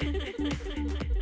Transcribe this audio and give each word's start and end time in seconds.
Thank 0.00 0.38
you. 1.14 1.19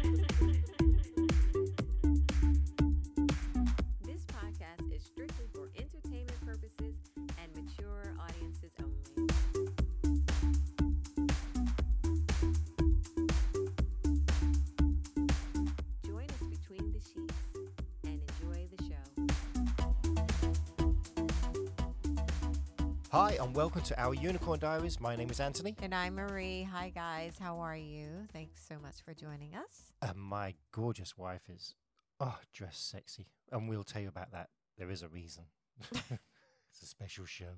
And 23.49 23.57
welcome 23.57 23.81
to 23.81 23.99
our 23.99 24.13
Unicorn 24.13 24.59
Diaries. 24.59 25.01
My 25.01 25.17
name 25.17 25.31
is 25.31 25.41
Anthony, 25.41 25.75
And 25.81 25.95
I'm 25.95 26.17
Marie. 26.17 26.69
Hi, 26.71 26.91
guys. 26.91 27.39
How 27.41 27.61
are 27.61 27.77
you? 27.79 28.27
Thanks 28.31 28.61
so 28.69 28.75
much 28.79 28.97
for 29.03 29.15
joining 29.15 29.55
us. 29.55 29.91
and 30.03 30.19
my 30.19 30.53
gorgeous 30.71 31.17
wife 31.17 31.49
is, 31.49 31.75
oh, 32.21 32.37
dressed 32.53 32.91
sexy. 32.91 33.29
And 33.51 33.67
we'll 33.67 33.85
tell 33.85 34.03
you 34.03 34.09
about 34.09 34.33
that. 34.33 34.51
There 34.77 34.91
is 34.91 35.03
a 35.03 35.09
reason. 35.09 35.45
it's 35.93 36.83
a 36.83 36.87
special 36.87 37.25
show. 37.25 37.57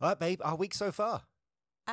All 0.00 0.08
right, 0.08 0.18
babe, 0.18 0.40
our 0.42 0.56
week 0.56 0.72
so 0.72 0.90
far. 0.90 1.24
Uh, 1.86 1.92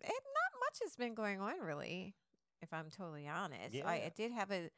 it, 0.00 0.06
not 0.08 0.60
much 0.60 0.78
has 0.82 0.96
been 0.96 1.12
going 1.12 1.38
on, 1.42 1.60
really, 1.60 2.14
if 2.62 2.72
I'm 2.72 2.88
totally 2.88 3.28
honest. 3.28 3.74
I, 3.74 3.76
Yeah. 3.76 3.86
I 3.88 4.12
did 4.16 4.32
have 4.32 4.50
a, 4.50 4.70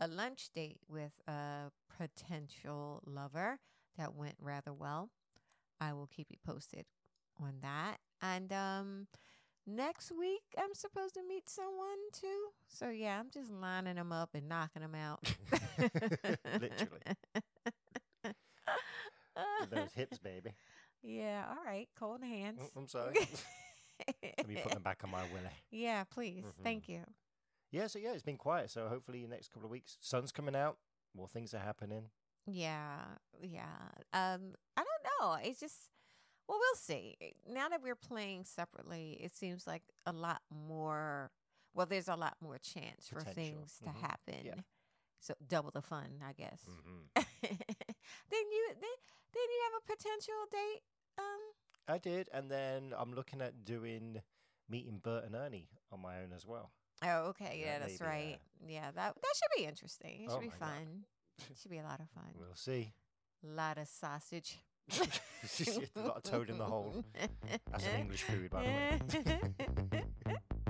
a 0.00 0.08
lunch 0.08 0.48
date 0.54 0.78
with 0.88 1.12
a 1.28 1.70
potential 1.98 3.02
lover 3.04 3.58
that 3.98 4.14
went 4.14 4.36
rather 4.40 4.72
well. 4.72 5.10
I 5.88 5.92
will 5.92 6.06
keep 6.06 6.28
you 6.30 6.38
posted 6.44 6.86
on 7.40 7.54
that. 7.62 7.98
And 8.22 8.52
um, 8.52 9.06
next 9.66 10.10
week, 10.12 10.42
I'm 10.58 10.74
supposed 10.74 11.14
to 11.14 11.20
meet 11.28 11.48
someone 11.48 11.98
too. 12.12 12.48
So, 12.68 12.88
yeah, 12.90 13.18
I'm 13.20 13.30
just 13.30 13.50
lining 13.50 13.96
them 13.96 14.12
up 14.12 14.30
and 14.34 14.48
knocking 14.48 14.82
them 14.82 14.94
out. 14.94 15.20
Literally. 16.60 17.16
Those 19.70 19.92
hips, 19.94 20.18
baby. 20.18 20.50
Yeah, 21.02 21.44
all 21.50 21.64
right. 21.64 21.88
Cold 21.98 22.22
hands. 22.22 22.60
Oh, 22.62 22.70
I'm 22.76 22.88
sorry. 22.88 23.14
Let 24.22 24.46
me 24.48 24.56
put 24.62 24.72
them 24.72 24.82
back 24.82 25.00
on 25.04 25.10
my 25.10 25.22
willy. 25.32 25.50
yeah, 25.70 26.04
please. 26.04 26.44
Mhm. 26.44 26.62
Thank 26.62 26.88
you. 26.88 27.00
Yeah, 27.70 27.88
so 27.88 27.98
yeah, 27.98 28.12
it's 28.12 28.22
been 28.22 28.36
quiet. 28.36 28.70
So 28.70 28.88
hopefully, 28.88 29.22
the 29.22 29.28
next 29.28 29.48
couple 29.48 29.64
of 29.66 29.70
weeks, 29.70 29.98
sun's 30.00 30.30
coming 30.32 30.54
out, 30.54 30.78
more 31.16 31.28
things 31.28 31.52
are 31.54 31.58
happening. 31.58 32.10
Yeah, 32.46 32.98
yeah. 33.40 33.90
Um, 34.12 34.54
I 34.76 34.82
don't 34.84 35.04
know. 35.20 35.36
It's 35.42 35.60
just, 35.60 35.88
well, 36.48 36.58
we'll 36.58 36.76
see. 36.76 37.16
Now 37.50 37.68
that 37.68 37.82
we're 37.82 37.94
playing 37.94 38.44
separately, 38.44 39.18
it 39.22 39.34
seems 39.34 39.66
like 39.66 39.82
a 40.06 40.12
lot 40.12 40.42
more. 40.50 41.30
Well, 41.74 41.86
there's 41.86 42.08
a 42.08 42.16
lot 42.16 42.36
more 42.40 42.58
chance 42.58 43.08
for 43.08 43.20
things 43.20 43.78
to 43.82 43.90
Mhm. 43.90 44.00
happen. 44.00 44.44
Yeah. 44.44 44.60
So 45.20 45.34
double 45.48 45.70
the 45.70 45.82
fun, 45.82 46.22
I 46.22 46.32
guess. 46.34 46.60
hmm 46.66 47.04
then 47.16 47.26
you 48.50 48.68
then, 48.68 48.96
then 49.32 49.48
you 49.50 49.60
have 49.64 49.82
a 49.82 49.86
potential 49.96 50.34
date. 50.52 50.82
Um, 51.18 51.40
I 51.88 51.98
did, 51.98 52.28
and 52.32 52.50
then 52.50 52.92
I'm 52.96 53.14
looking 53.14 53.40
at 53.40 53.64
doing 53.64 54.22
meeting 54.68 54.98
Bert 54.98 55.24
and 55.24 55.34
Ernie 55.34 55.68
on 55.90 56.00
my 56.00 56.20
own 56.22 56.32
as 56.32 56.46
well. 56.46 56.72
oh, 57.02 57.28
okay, 57.28 57.58
Yeah, 57.58 57.66
yeah, 57.66 57.78
that's 57.80 58.00
maybe, 58.00 58.10
right. 58.10 58.38
Yeah, 58.66 58.90
that 58.92 59.14
that 59.14 59.34
should 59.36 59.56
be 59.60 59.64
interesting. 59.66 60.24
It 60.24 60.30
Oh 60.30 60.34
should 60.34 60.42
be 60.42 60.48
fun. 60.50 60.58
God. 60.60 61.04
Should 61.60 61.70
be 61.70 61.78
a 61.78 61.82
lot 61.82 62.00
of 62.00 62.08
fun. 62.10 62.24
We'll 62.38 62.54
see. 62.54 62.92
A 63.44 63.52
lot 63.54 63.78
of 63.78 63.88
sausage. 63.88 64.58
a 65.96 66.00
lot 66.00 66.16
of 66.18 66.22
toad 66.22 66.50
in 66.50 66.58
the 66.58 66.64
hole. 66.64 67.04
That's 67.70 67.86
an 67.86 68.00
English 68.00 68.22
food, 68.22 68.50
by 68.50 68.62
the 68.62 68.68
way. 68.68 70.32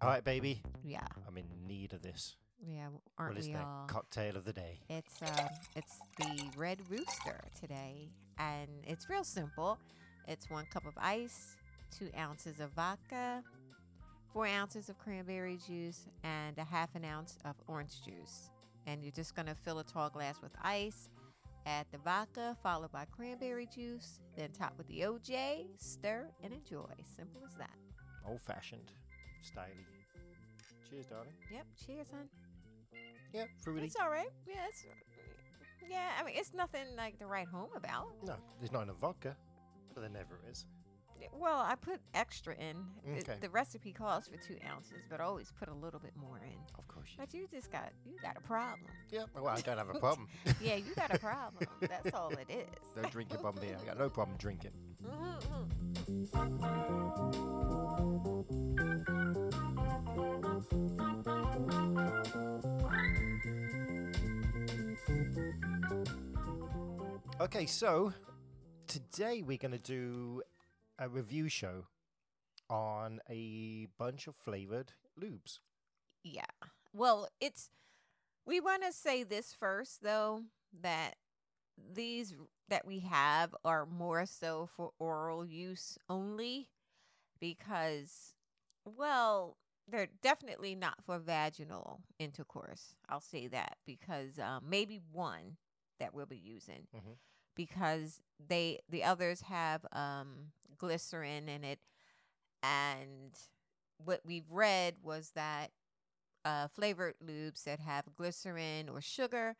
All 0.00 0.08
right, 0.08 0.24
baby. 0.24 0.62
yeah, 0.84 1.00
I'm 1.26 1.36
in 1.36 1.44
need 1.66 1.92
of 1.92 2.02
this. 2.02 2.36
yeah. 2.64 2.86
Aren't 3.18 3.32
what 3.34 3.40
is 3.40 3.46
we 3.48 3.52
the 3.54 3.58
all? 3.60 3.84
cocktail 3.88 4.36
of 4.36 4.44
the 4.44 4.52
day? 4.52 4.80
It's 4.88 5.20
um, 5.22 5.46
it's 5.74 5.98
the 6.18 6.48
Red 6.56 6.78
Rooster 6.88 7.40
today, 7.60 8.10
and 8.38 8.68
it's 8.86 9.10
real 9.10 9.24
simple. 9.24 9.78
It's 10.28 10.50
one 10.50 10.66
cup 10.66 10.86
of 10.86 10.92
ice, 10.98 11.56
two 11.90 12.10
ounces 12.18 12.60
of 12.60 12.70
vodka, 12.72 13.42
four 14.30 14.46
ounces 14.46 14.90
of 14.90 14.98
cranberry 14.98 15.58
juice, 15.66 16.06
and 16.22 16.58
a 16.58 16.64
half 16.64 16.94
an 16.94 17.04
ounce 17.06 17.38
of 17.46 17.54
orange 17.66 18.04
juice. 18.04 18.50
And 18.86 19.02
you're 19.02 19.12
just 19.12 19.34
gonna 19.34 19.54
fill 19.54 19.78
a 19.78 19.84
tall 19.84 20.10
glass 20.10 20.42
with 20.42 20.52
ice. 20.62 21.08
Add 21.64 21.86
the 21.92 21.98
vodka, 21.98 22.56
followed 22.62 22.92
by 22.92 23.06
cranberry 23.06 23.66
juice, 23.74 24.20
then 24.36 24.50
top 24.50 24.74
with 24.76 24.86
the 24.88 25.00
OJ, 25.00 25.66
stir, 25.78 26.28
and 26.42 26.52
enjoy. 26.52 26.92
Simple 27.16 27.40
as 27.46 27.54
that. 27.54 27.76
Old 28.26 28.42
fashioned, 28.42 28.92
styly. 29.42 29.86
Cheers, 30.90 31.06
darling. 31.06 31.32
Yep. 31.50 31.66
Cheers, 31.86 32.08
hon. 32.10 32.28
Yeah, 33.32 33.44
fruity. 33.62 33.86
It's 33.86 33.96
all 33.96 34.10
right. 34.10 34.30
Yeah, 34.46 34.66
it's, 34.68 34.84
yeah. 35.90 36.10
I 36.18 36.24
mean, 36.24 36.34
it's 36.36 36.52
nothing 36.54 36.84
like 36.96 37.18
to 37.18 37.26
write 37.26 37.48
home 37.48 37.70
about. 37.74 38.08
No, 38.26 38.36
there's 38.58 38.72
not 38.72 38.82
enough 38.82 38.98
vodka, 38.98 39.36
but 39.94 40.00
there 40.02 40.10
never 40.10 40.38
is. 40.50 40.66
Well, 41.32 41.58
I 41.58 41.74
put 41.74 42.00
extra 42.14 42.54
in. 42.54 42.76
The- 43.04 43.18
Okay. 43.20 43.38
The, 43.40 43.48
recipe 43.50 43.92
calls 43.92 44.28
for 44.28 44.36
two 44.36 44.56
ounces, 44.68 45.02
but 45.10 45.20
I 45.20 45.24
always 45.24 45.50
put 45.58 45.68
a 45.68 45.74
little 45.74 45.98
bit 45.98 46.12
more 46.16 46.38
in. 46.38 46.56
Of 46.78 46.86
course. 46.86 47.08
You 47.10 47.16
But 47.18 47.34
you 47.34 47.48
just 47.50 47.72
got 47.72 47.90
you 48.06 48.16
got 48.22 48.36
a 48.36 48.40
problem. 48.40 48.86
yeah, 49.10 49.24
well, 49.34 49.48
I 49.48 49.60
don't 49.60 49.78
have 49.78 49.88
a 49.90 49.98
problem. 49.98 50.28
Yeah, 50.60 50.76
you 50.76 50.94
got 50.94 51.12
a 51.12 51.18
problem. 51.30 51.66
That's 51.80 52.14
all 52.14 52.30
it 52.30 52.48
is. 52.48 52.68
Don't 52.94 53.10
drink 53.10 53.32
your 53.32 53.42
bum 53.42 53.56
beer. 53.60 53.76
I 53.82 53.84
got 53.84 53.98
no 53.98 54.08
problem 54.08 54.36
drinking. 54.38 54.72
Mhm. 55.04 56.78
Okay, 67.40 67.66
so 67.66 68.12
today 68.88 69.42
we're 69.42 69.58
going 69.58 69.72
to 69.72 69.78
do 69.78 70.42
a 70.98 71.08
review 71.08 71.48
show 71.48 71.86
on 72.70 73.20
a 73.30 73.86
bunch 73.98 74.26
of 74.26 74.34
flavored 74.34 74.92
lubes. 75.20 75.58
Yeah. 76.24 76.44
Well, 76.92 77.28
it's 77.40 77.70
we 78.46 78.60
want 78.60 78.82
to 78.84 78.92
say 78.92 79.22
this 79.22 79.52
first 79.52 80.02
though 80.02 80.42
that 80.82 81.16
these 81.94 82.34
that 82.68 82.86
we 82.86 83.00
have 83.00 83.54
are 83.64 83.86
more 83.86 84.26
so 84.26 84.66
for 84.66 84.90
oral 84.98 85.44
use 85.46 85.98
only 86.08 86.68
because 87.40 88.34
well, 88.84 89.56
they're 89.88 90.08
definitely 90.22 90.74
not 90.74 91.04
for 91.04 91.18
vaginal 91.18 92.00
intercourse. 92.18 92.94
I'll 93.08 93.20
say 93.20 93.46
that 93.48 93.76
because 93.86 94.38
um, 94.38 94.64
maybe 94.68 95.00
one 95.12 95.56
that 96.00 96.14
we'll 96.14 96.26
be 96.26 96.36
using 96.38 96.86
Mhm. 96.94 97.16
Because 97.58 98.22
they 98.48 98.78
the 98.88 99.04
others 99.04 99.42
have 99.42 99.84
um, 99.92 100.52
glycerin 100.78 101.50
in 101.50 101.64
it, 101.64 101.80
and 102.62 103.32
what 104.02 104.22
we've 104.24 104.50
read 104.50 104.94
was 105.02 105.32
that 105.34 105.72
uh, 106.44 106.68
flavored 106.68 107.14
lubes 107.22 107.64
that 107.64 107.80
have 107.80 108.04
glycerin 108.16 108.88
or 108.88 109.00
sugar 109.00 109.56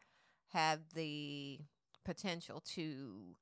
have 0.52 0.80
the 0.94 1.58
potential 2.04 2.62
to 2.64 3.34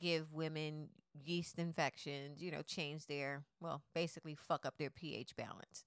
give 0.00 0.32
women 0.32 0.88
yeast 1.24 1.58
infections, 1.58 2.40
you 2.40 2.50
know, 2.50 2.62
change 2.62 3.06
their, 3.06 3.42
well, 3.60 3.82
basically 3.94 4.34
fuck 4.34 4.64
up 4.64 4.74
their 4.78 4.88
pH 4.88 5.36
balance. 5.36 5.84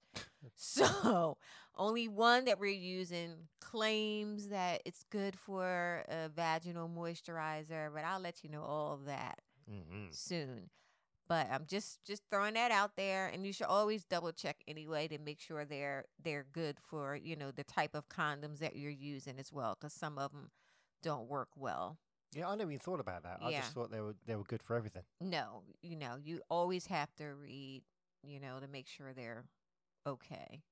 so, 0.56 1.36
only 1.76 2.08
one 2.08 2.44
that 2.44 2.58
we're 2.60 2.72
using 2.72 3.48
claims 3.60 4.48
that 4.48 4.82
it's 4.84 5.04
good 5.10 5.36
for 5.38 6.04
a 6.08 6.28
vaginal 6.28 6.88
moisturizer, 6.88 7.92
but 7.94 8.04
I'll 8.04 8.20
let 8.20 8.42
you 8.44 8.50
know 8.50 8.62
all 8.62 8.98
that 9.06 9.40
Mm-hmm. 9.70 10.10
soon. 10.10 10.70
But 11.28 11.48
I'm 11.50 11.66
just 11.66 12.04
just 12.04 12.22
throwing 12.30 12.54
that 12.54 12.70
out 12.70 12.96
there, 12.96 13.26
and 13.28 13.46
you 13.46 13.52
should 13.52 13.66
always 13.66 14.04
double 14.04 14.32
check 14.32 14.58
anyway 14.68 15.08
to 15.08 15.18
make 15.18 15.40
sure 15.40 15.64
they're 15.64 16.04
they're 16.22 16.46
good 16.52 16.78
for 16.80 17.16
you 17.16 17.36
know 17.36 17.50
the 17.50 17.64
type 17.64 17.94
of 17.94 18.08
condoms 18.08 18.58
that 18.58 18.76
you're 18.76 18.90
using 18.90 19.38
as 19.38 19.52
well, 19.52 19.76
because 19.78 19.92
some 19.92 20.18
of 20.18 20.32
them 20.32 20.50
don't 21.02 21.28
work 21.28 21.48
well. 21.56 21.98
Yeah, 22.34 22.48
I 22.48 22.54
never 22.56 22.70
even 22.70 22.80
thought 22.80 23.00
about 23.00 23.22
that. 23.22 23.40
I 23.42 23.50
just 23.52 23.72
thought 23.72 23.90
they 23.90 24.00
were 24.00 24.14
they 24.26 24.36
were 24.36 24.44
good 24.44 24.62
for 24.62 24.76
everything. 24.76 25.02
No, 25.20 25.62
you 25.82 25.96
know 25.96 26.16
you 26.22 26.40
always 26.50 26.86
have 26.86 27.14
to 27.16 27.26
read, 27.34 27.82
you 28.22 28.40
know, 28.40 28.58
to 28.60 28.66
make 28.68 28.86
sure 28.86 29.12
they're 29.12 29.44
okay 30.06 30.62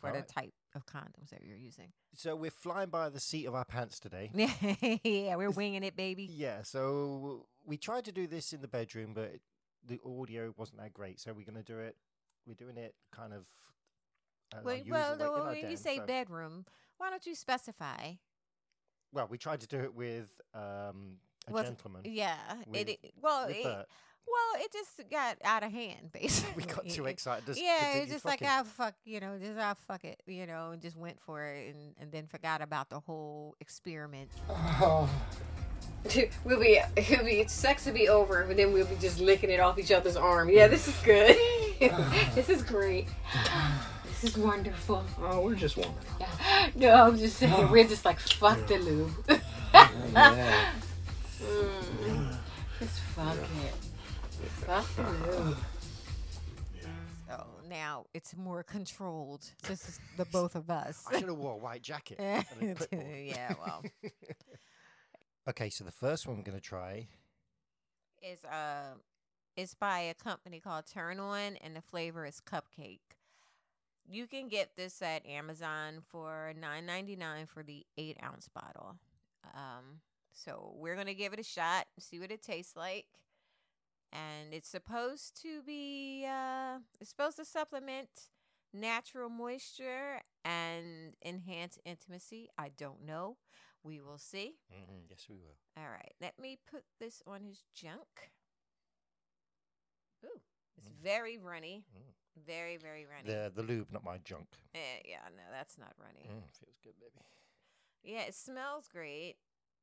for 0.00 0.08
the 0.08 0.16
Alright. 0.18 0.28
type 0.28 0.54
of 0.74 0.84
condoms 0.86 1.30
that 1.30 1.42
you're 1.44 1.56
using. 1.56 1.92
So 2.14 2.34
we're 2.36 2.50
flying 2.50 2.90
by 2.90 3.08
the 3.08 3.20
seat 3.20 3.46
of 3.46 3.54
our 3.54 3.64
pants 3.64 3.98
today. 4.00 4.30
yeah, 5.04 5.36
we're 5.36 5.50
winging 5.50 5.82
it, 5.84 5.96
baby. 5.96 6.28
Yeah, 6.30 6.62
so 6.62 7.46
we 7.64 7.76
tried 7.76 8.04
to 8.06 8.12
do 8.12 8.26
this 8.26 8.52
in 8.52 8.60
the 8.60 8.68
bedroom, 8.68 9.12
but 9.14 9.24
it- 9.24 9.42
the 9.86 10.00
audio 10.06 10.54
wasn't 10.56 10.78
that 10.80 10.94
great. 10.94 11.20
So 11.20 11.32
we're 11.34 11.44
going 11.44 11.62
to 11.62 11.72
do 11.72 11.78
it. 11.78 11.94
We're 12.46 12.54
doing 12.54 12.78
it 12.78 12.94
kind 13.12 13.34
of. 13.34 13.46
our 14.54 14.62
Well, 14.62 14.76
usual 14.76 14.92
well 14.92 15.08
way 15.08 15.12
in 15.12 15.18
no, 15.18 15.34
our 15.34 15.46
when 15.48 15.56
you 15.56 15.62
den, 15.62 15.76
say 15.76 15.96
so- 15.98 16.06
bedroom, 16.06 16.64
why 16.96 17.10
don't 17.10 17.26
you 17.26 17.34
specify? 17.34 18.12
well, 19.12 19.26
we 19.30 19.36
tried 19.38 19.60
to 19.60 19.66
do 19.68 19.78
it 19.80 19.94
with 19.94 20.28
um, 20.54 21.18
a 21.48 21.52
Was- 21.52 21.66
gentleman. 21.66 22.02
Yeah, 22.04 22.36
With- 22.66 22.88
it, 22.88 22.98
it 23.02 23.14
well, 23.22 23.46
with 23.46 23.56
it, 23.56 23.64
Bert. 23.64 23.86
well, 24.26 24.62
it 24.62 24.72
just 24.72 25.10
got 25.10 25.36
out 25.44 25.62
of 25.62 25.72
hand, 25.72 26.10
basically. 26.12 26.52
We 26.66 26.72
got 26.72 26.88
too 26.88 27.06
excited. 27.06 27.46
Just 27.46 27.60
yeah, 27.62 27.78
continued 27.78 28.02
it's 28.04 28.12
just 28.12 28.24
like 28.24 28.40
fucking. 28.40 28.48
ah 28.50 28.62
fuck, 28.64 28.94
you 29.04 29.20
know, 29.20 29.38
just 29.38 29.58
ah 29.58 29.74
fuck 29.86 30.04
it, 30.04 30.22
you 30.26 30.46
know, 30.46 30.70
and 30.72 30.80
just 30.82 30.96
went 30.96 31.20
for 31.20 31.44
it, 31.44 31.74
and, 31.74 31.94
and 32.00 32.12
then 32.12 32.26
forgot 32.26 32.62
about 32.62 32.88
the 32.90 33.00
whole 33.00 33.56
experiment. 33.60 34.30
Oh. 34.50 35.08
we'll 36.44 36.60
be 36.60 36.78
it'll 36.96 37.24
be 37.24 37.46
sex 37.46 37.86
will 37.86 37.94
be 37.94 38.08
over, 38.08 38.44
but 38.46 38.56
then 38.58 38.72
we'll 38.72 38.86
be 38.86 38.96
just 38.96 39.20
licking 39.20 39.50
it 39.50 39.58
off 39.60 39.78
each 39.78 39.90
other's 39.92 40.16
arm. 40.16 40.48
Yeah, 40.50 40.68
this 40.68 40.86
is 40.88 40.96
good. 41.02 41.36
this 42.34 42.48
is 42.50 42.62
great. 42.62 43.06
This 44.06 44.24
is 44.32 44.36
wonderful. 44.38 45.02
Oh, 45.20 45.40
we're 45.40 45.54
just 45.54 45.76
warming 45.76 45.94
up. 46.20 46.28
No, 46.76 46.90
I'm 46.92 47.18
just 47.18 47.36
saying 47.38 47.70
we're 47.70 47.86
just 47.88 48.04
like 48.04 48.18
fuck 48.20 48.66
the 48.66 48.78
lube. 48.78 49.40
Yeah. 49.72 50.70
Mm. 51.44 52.36
Just 52.78 53.00
fuck 53.00 53.36
it. 53.36 53.74
Fuck 54.66 54.86
the 54.96 55.02
lube. 55.02 55.56
So 57.28 57.46
now 57.68 58.06
it's 58.14 58.36
more 58.36 58.62
controlled. 58.62 59.44
This 59.66 59.88
is 59.88 60.00
the 60.16 60.24
both 60.26 60.54
of 60.54 60.70
us. 60.70 61.04
I 61.10 61.18
should 61.18 61.28
have 61.28 61.36
wore 61.36 61.54
a 61.54 61.56
white 61.56 61.82
jacket. 61.82 62.18
and 62.18 62.70
a 62.70 62.74
clipboard. 62.74 63.06
yeah, 63.24 63.54
well, 63.64 63.82
okay, 65.48 65.70
so 65.70 65.84
the 65.84 65.92
first 65.92 66.26
one 66.26 66.36
we're 66.36 66.42
going 66.42 66.58
to 66.58 66.62
try. 66.62 67.06
Is 68.22 68.44
uh, 68.44 68.94
it's 69.56 69.74
by 69.74 70.00
a 70.00 70.14
company 70.14 70.60
called 70.60 70.84
Turn 70.86 71.20
On, 71.20 71.56
and 71.62 71.76
the 71.76 71.82
flavor 71.82 72.26
is 72.26 72.40
cupcake. 72.40 73.00
You 74.06 74.26
can 74.26 74.48
get 74.48 74.76
this 74.76 75.00
at 75.00 75.26
Amazon 75.26 76.00
for 76.06 76.52
nine 76.60 76.84
ninety 76.86 77.16
nine 77.16 77.46
for 77.46 77.62
the 77.62 77.86
eight 77.96 78.18
ounce 78.22 78.48
bottle. 78.48 78.96
Um, 79.54 80.00
so 80.34 80.72
we're 80.76 80.96
gonna 80.96 81.14
give 81.14 81.32
it 81.32 81.38
a 81.40 81.44
shot, 81.44 81.86
and 81.96 82.02
see 82.02 82.20
what 82.20 82.30
it 82.30 82.42
tastes 82.42 82.76
like, 82.76 83.06
and 84.12 84.52
it's 84.52 84.68
supposed 84.68 85.40
to 85.42 85.62
be 85.62 86.26
uh, 86.28 86.78
it's 87.00 87.10
supposed 87.10 87.36
to 87.38 87.44
supplement 87.44 88.08
natural 88.72 89.28
moisture 89.30 90.20
and 90.44 91.14
enhance 91.24 91.78
intimacy. 91.84 92.48
I 92.58 92.70
don't 92.76 93.04
know. 93.04 93.36
We 93.82 94.00
will 94.00 94.18
see. 94.18 94.56
Mhm, 94.72 95.08
yes, 95.08 95.26
we 95.28 95.36
will. 95.36 95.56
All 95.76 95.88
right, 95.88 96.12
let 96.20 96.38
me 96.38 96.58
put 96.70 96.84
this 96.98 97.22
on 97.26 97.42
his 97.44 97.62
junk. 97.74 98.32
Ooh, 100.24 100.40
it's 100.76 100.88
Mm. 100.88 101.02
very 101.02 101.38
runny. 101.38 101.84
Mm. 101.94 102.14
Very, 102.46 102.76
very 102.76 103.06
runny. 103.06 103.28
The 103.30 103.52
the 103.54 103.62
lube, 103.62 103.90
not 103.92 104.02
my 104.04 104.18
junk. 104.18 104.48
Eh, 104.74 105.00
yeah, 105.04 105.28
no, 105.36 105.42
that's 105.50 105.78
not 105.78 105.94
runny. 105.98 106.26
Mm, 106.28 106.50
feels 106.58 106.78
good, 106.82 106.98
baby. 106.98 107.20
Yeah, 108.02 108.22
it 108.22 108.34
smells 108.34 108.88
great. 108.88 109.36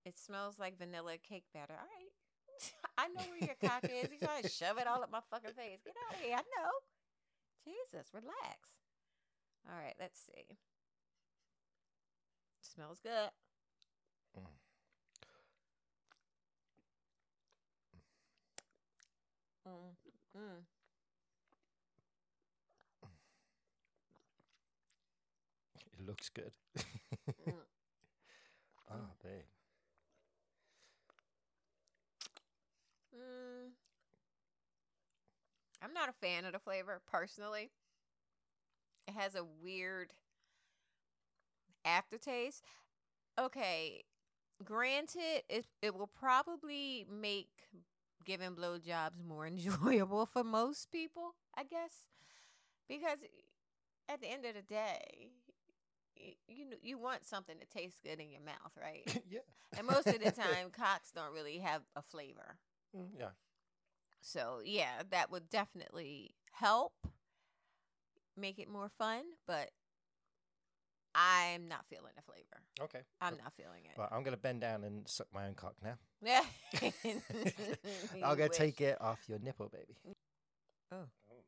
It 0.05 0.17
smells 0.17 0.59
like 0.59 0.77
vanilla 0.77 1.17
cake 1.17 1.45
batter. 1.53 1.75
All 1.77 1.87
right. 1.87 2.11
I 2.97 3.07
know 3.09 3.23
where 3.29 3.39
your 3.47 3.57
cock 3.69 3.85
is. 3.85 4.11
You 4.11 4.19
trying 4.19 4.43
to 4.43 4.49
shove 4.49 4.77
it 4.77 4.87
all 4.87 5.03
up 5.03 5.11
my 5.11 5.21
fucking 5.29 5.53
face. 5.53 5.79
Get 5.85 5.95
out 6.09 6.15
of 6.15 6.21
here. 6.21 6.35
I 6.35 6.41
know. 6.41 6.71
Jesus, 7.65 8.07
relax. 8.13 8.71
All 9.69 9.77
right, 9.77 9.95
let's 9.99 10.19
see. 10.19 10.57
Smells 12.61 12.99
good. 13.01 13.31
Mm. 14.37 14.45
Mm, 19.67 19.95
mm. 20.37 20.65
It 25.93 26.05
looks 26.05 26.29
good. 26.29 26.51
Mm. 27.47 27.61
Ah, 28.89 29.13
babe. 29.23 29.50
I'm 35.81 35.93
not 35.93 36.09
a 36.09 36.13
fan 36.13 36.45
of 36.45 36.53
the 36.53 36.59
flavor 36.59 37.01
personally. 37.09 37.71
It 39.07 39.13
has 39.13 39.35
a 39.35 39.43
weird 39.43 40.13
aftertaste. 41.85 42.63
Okay, 43.39 44.03
granted, 44.63 45.43
it 45.49 45.65
it 45.81 45.95
will 45.95 46.07
probably 46.07 47.05
make 47.09 47.49
giving 48.25 48.55
blowjobs 48.55 49.23
more 49.25 49.47
enjoyable 49.47 50.25
for 50.25 50.43
most 50.43 50.91
people, 50.91 51.35
I 51.57 51.63
guess, 51.63 52.05
because 52.87 53.17
at 54.09 54.21
the 54.21 54.27
end 54.27 54.45
of 54.45 54.55
the 54.55 54.61
day, 54.61 55.31
you 56.47 56.69
know, 56.69 56.77
you 56.81 56.97
want 56.97 57.25
something 57.25 57.55
that 57.59 57.69
tastes 57.71 57.99
good 58.03 58.19
in 58.19 58.31
your 58.31 58.41
mouth, 58.41 58.71
right? 58.79 59.21
yeah. 59.29 59.39
and 59.77 59.87
most 59.87 60.07
of 60.07 60.19
the 60.19 60.31
time, 60.41 60.69
cocks 60.71 61.11
don't 61.11 61.33
really 61.33 61.59
have 61.59 61.81
a 61.95 62.01
flavor. 62.01 62.57
Mm, 62.95 63.07
yeah. 63.17 63.29
So 64.21 64.61
yeah, 64.63 65.01
that 65.09 65.31
would 65.31 65.49
definitely 65.49 66.35
help 66.51 66.93
make 68.37 68.59
it 68.59 68.69
more 68.69 68.89
fun, 68.97 69.23
but 69.47 69.71
I'm 71.13 71.67
not 71.67 71.85
feeling 71.89 72.13
the 72.15 72.21
flavor. 72.21 72.61
Okay. 72.81 73.01
I'm 73.19 73.35
not 73.37 73.53
feeling 73.53 73.83
it. 73.85 73.99
Right, 73.99 74.07
I'm 74.11 74.23
going 74.23 74.35
to 74.35 74.41
bend 74.41 74.61
down 74.61 74.83
and 74.83 75.07
suck 75.07 75.27
my 75.33 75.47
own 75.47 75.53
cock 75.55 75.75
now. 75.83 75.95
Yeah. 76.23 76.43
I'll 78.23 78.35
go 78.35 78.47
take 78.47 78.79
it 78.79 78.95
off 79.01 79.19
your 79.27 79.39
nipple, 79.39 79.69
baby. 79.69 79.97
Oh. 80.91 80.97
Oh 81.31 81.41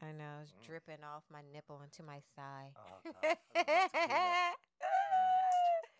my. 0.00 0.08
I 0.08 0.12
know 0.12 0.38
it's 0.42 0.52
Mm. 0.52 0.66
dripping 0.66 1.04
off 1.04 1.24
my 1.32 1.40
nipple 1.52 1.82
into 1.82 2.02
my 2.04 2.22
thigh. 2.36 2.70
Oh, 2.76 3.00
God. 3.04 3.14
I 3.22 3.34
don't 3.34 3.66
know 3.66 3.74
what 3.74 3.92
to 3.92 4.08
do 4.08 4.14
next. 4.14 5.90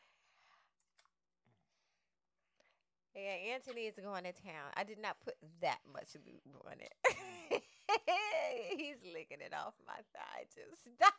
Yeah, 3.14 3.54
Anthony 3.54 3.82
is 3.82 3.94
going 3.96 4.24
to 4.24 4.32
town. 4.32 4.70
I 4.76 4.84
did 4.84 5.00
not 5.00 5.16
put 5.24 5.34
that 5.60 5.78
much 5.92 6.14
lube 6.14 6.56
on 6.66 6.74
it. 6.80 6.94
He's 8.76 8.96
licking 9.12 9.40
it 9.44 9.52
off 9.54 9.74
my 9.86 9.94
thigh. 10.14 10.44
Just 10.54 10.82
stop. 10.96 11.12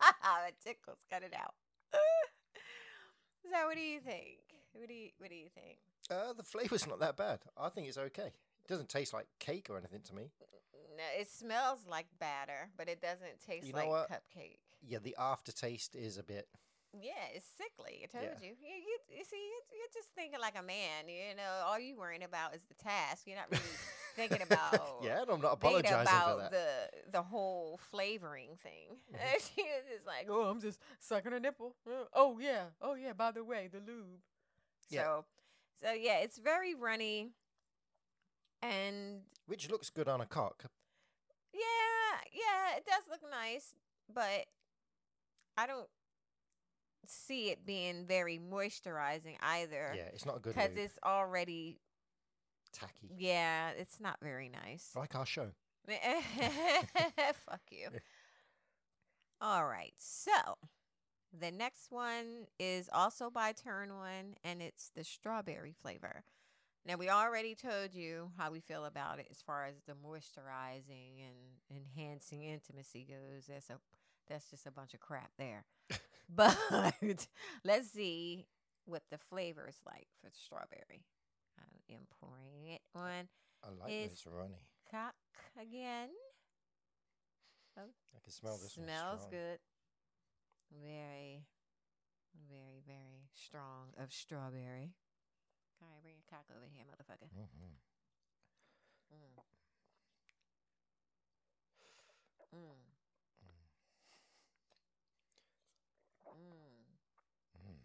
It 0.47 0.55
tickles. 0.63 0.99
Cut 1.09 1.23
it 1.23 1.33
out. 1.37 1.53
so, 3.51 3.65
what 3.65 3.75
do 3.75 3.81
you 3.81 3.99
think? 3.99 4.39
What 4.73 4.87
do 4.87 4.93
you 4.93 5.09
What 5.17 5.29
do 5.29 5.35
you 5.35 5.49
think? 5.53 5.77
Uh, 6.09 6.33
the 6.33 6.43
flavor's 6.43 6.87
not 6.87 6.99
that 6.99 7.17
bad. 7.17 7.39
I 7.57 7.69
think 7.69 7.87
it's 7.87 7.97
okay. 7.97 8.27
It 8.63 8.67
doesn't 8.67 8.89
taste 8.89 9.13
like 9.13 9.27
cake 9.39 9.67
or 9.69 9.77
anything 9.77 10.01
to 10.07 10.15
me. 10.15 10.31
No, 10.97 11.03
it 11.19 11.29
smells 11.29 11.79
like 11.89 12.05
batter, 12.19 12.69
but 12.77 12.87
it 12.89 13.01
doesn't 13.01 13.39
taste 13.45 13.65
You 13.65 13.73
know 13.73 13.79
like 13.79 13.89
what? 13.89 14.09
cupcake. 14.09 14.59
Yeah, 14.85 14.99
the 15.01 15.15
aftertaste 15.17 15.95
is 15.95 16.17
a 16.17 16.23
bit. 16.23 16.47
Yeah, 16.99 17.11
it's 17.33 17.45
sickly. 17.57 18.01
I 18.03 18.07
told 18.07 18.23
Yeah. 18.25 18.47
you. 18.47 18.55
You, 18.61 18.75
you. 18.75 18.97
you 19.19 19.23
see, 19.23 19.37
you, 19.37 19.61
you're 19.79 19.93
just 19.93 20.09
thinking 20.13 20.39
like 20.41 20.55
a 20.59 20.63
man. 20.63 21.07
You 21.07 21.35
know, 21.37 21.65
all 21.65 21.79
you 21.79 21.95
worrying 21.97 22.23
about 22.23 22.53
is 22.53 22.63
the 22.65 22.73
task. 22.73 23.23
You're 23.25 23.37
not 23.37 23.49
really 23.49 23.63
thinking 24.15 24.41
about. 24.49 24.99
yeah, 25.01 25.21
and 25.21 25.29
I'm 25.29 25.39
not 25.41 25.53
apologizing 25.53 26.01
about 26.01 26.35
for 26.35 26.41
that. 26.43 26.51
the 26.51 27.11
the 27.13 27.21
whole 27.21 27.79
flavoring 27.89 28.57
thing. 28.61 28.97
Mhm. 29.13 29.53
she 29.55 29.61
was 29.63 29.83
just 29.93 30.05
like, 30.05 30.27
"Oh, 30.29 30.43
I'm 30.43 30.59
just 30.59 30.79
sucking 30.99 31.31
a 31.33 31.39
nipple." 31.39 31.75
Uh, 31.87 32.05
Oh 32.13 32.39
yeah, 32.39 32.65
oh 32.81 32.95
yeah. 32.95 33.13
By 33.13 33.31
the 33.31 33.43
way, 33.43 33.69
the 33.71 33.79
lube. 33.79 34.19
Yeah. 34.89 35.03
So, 35.03 35.25
so 35.81 35.91
yeah, 35.93 36.17
it's 36.17 36.37
very 36.39 36.75
runny, 36.75 37.29
and 38.61 39.21
Which 39.47 39.69
looks 39.69 39.89
good 39.89 40.07
on 40.09 40.19
a 40.21 40.25
cock. 40.25 40.65
yeah, 41.53 42.19
yeah, 42.33 42.77
it 42.77 42.85
does 42.85 43.03
look 43.09 43.21
nice, 43.31 43.73
but 44.13 44.45
I 45.57 45.67
don't 45.67 45.87
see 47.05 47.49
it 47.49 47.65
being 47.65 48.05
very 48.05 48.39
moisturizing 48.39 49.35
either. 49.41 49.93
Yeah, 49.95 50.03
it's 50.13 50.25
not 50.25 50.37
a 50.37 50.39
good 50.39 50.55
because 50.55 50.75
it's 50.77 50.99
already 51.05 51.79
Tacky. 52.73 53.09
yeah, 53.17 53.71
it's 53.77 53.99
not 53.99 54.17
very 54.21 54.49
nice. 54.49 54.91
Like 54.95 55.15
our 55.15 55.25
show. 55.25 55.47
Fuck 55.87 57.61
you. 57.71 57.89
All 59.41 59.65
right. 59.65 59.93
So, 59.97 60.31
the 61.37 61.51
next 61.51 61.91
one 61.91 62.45
is 62.59 62.89
also 62.93 63.29
by 63.29 63.53
Turn 63.53 63.89
On, 63.89 64.35
and 64.43 64.61
it's 64.61 64.91
the 64.95 65.03
strawberry 65.03 65.73
flavor. 65.81 66.23
Now, 66.85 66.95
we 66.95 67.09
already 67.09 67.55
told 67.55 67.93
you 67.93 68.31
how 68.37 68.51
we 68.51 68.59
feel 68.59 68.85
about 68.85 69.19
it 69.19 69.27
as 69.29 69.41
far 69.41 69.65
as 69.65 69.75
the 69.85 69.93
moisturizing 69.93 71.19
and 71.19 71.79
enhancing 71.95 72.43
intimacy 72.43 73.07
goes. 73.07 73.45
That's 73.47 73.69
a 73.69 73.77
that's 74.27 74.49
just 74.49 74.65
a 74.65 74.71
bunch 74.71 74.93
of 74.93 74.99
crap 74.99 75.31
there. 75.37 75.65
but 76.33 76.57
let's 77.63 77.91
see 77.91 78.45
what 78.85 79.03
the 79.11 79.17
flavor 79.17 79.67
is 79.67 79.79
like 79.85 80.07
for 80.21 80.29
strawberry. 80.33 81.05
I 81.59 81.93
am 81.93 82.07
pouring 82.19 82.67
it 82.73 82.81
on 82.95 83.27
I 83.63 83.69
like 83.79 83.91
Is- 83.93 84.11
this 84.11 84.25
runny. 84.27 84.61
cock 84.89 85.13
again. 85.59 86.09
I 87.77 88.19
can 88.23 88.31
smell 88.31 88.57
this 88.57 88.73
Smells 88.73 89.25
good. 89.29 89.59
Very, 90.83 91.45
very, 92.49 92.81
very 92.85 93.29
strong 93.33 93.93
of 93.97 94.11
strawberry. 94.11 94.93
All 95.81 95.87
right, 95.91 96.01
bring 96.03 96.15
your 96.15 96.27
cock 96.29 96.45
over 96.51 96.67
here, 96.71 96.83
motherfucker. 96.85 97.27
Mhm. 97.31 97.75
Mm. 99.11 99.41
Mm. 102.53 102.75
Mm. 103.43 103.61
Mm. 107.55 107.79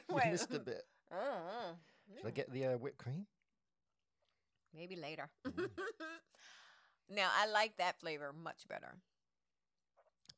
you 0.08 0.14
Wait. 0.14 0.30
missed 0.30 0.54
a 0.54 0.58
bit. 0.60 0.82
Uh-uh. 1.12 1.74
Should 2.16 2.26
I 2.26 2.30
get 2.30 2.52
the 2.52 2.66
uh, 2.66 2.78
whipped 2.78 2.98
cream? 2.98 3.26
Maybe 4.74 4.96
later. 4.96 5.28
Mm. 5.46 5.68
now, 7.10 7.28
I 7.36 7.46
like 7.48 7.76
that 7.78 7.98
flavor 8.00 8.32
much 8.32 8.68
better. 8.68 8.94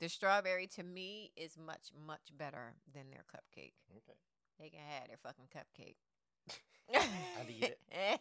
The 0.01 0.09
strawberry 0.09 0.67
to 0.69 0.83
me 0.83 1.31
is 1.37 1.57
much, 1.59 1.91
much 2.07 2.37
better 2.37 2.75
than 2.93 3.11
their 3.11 3.25
cupcake. 3.33 3.75
Okay. 3.97 4.19
They 4.59 4.69
can 4.71 4.81
have 4.81 5.09
their 5.09 5.19
fucking 5.23 5.49
cupcake. 5.55 5.97
And 6.93 7.51
eat 7.51 7.63
it. 7.65 7.79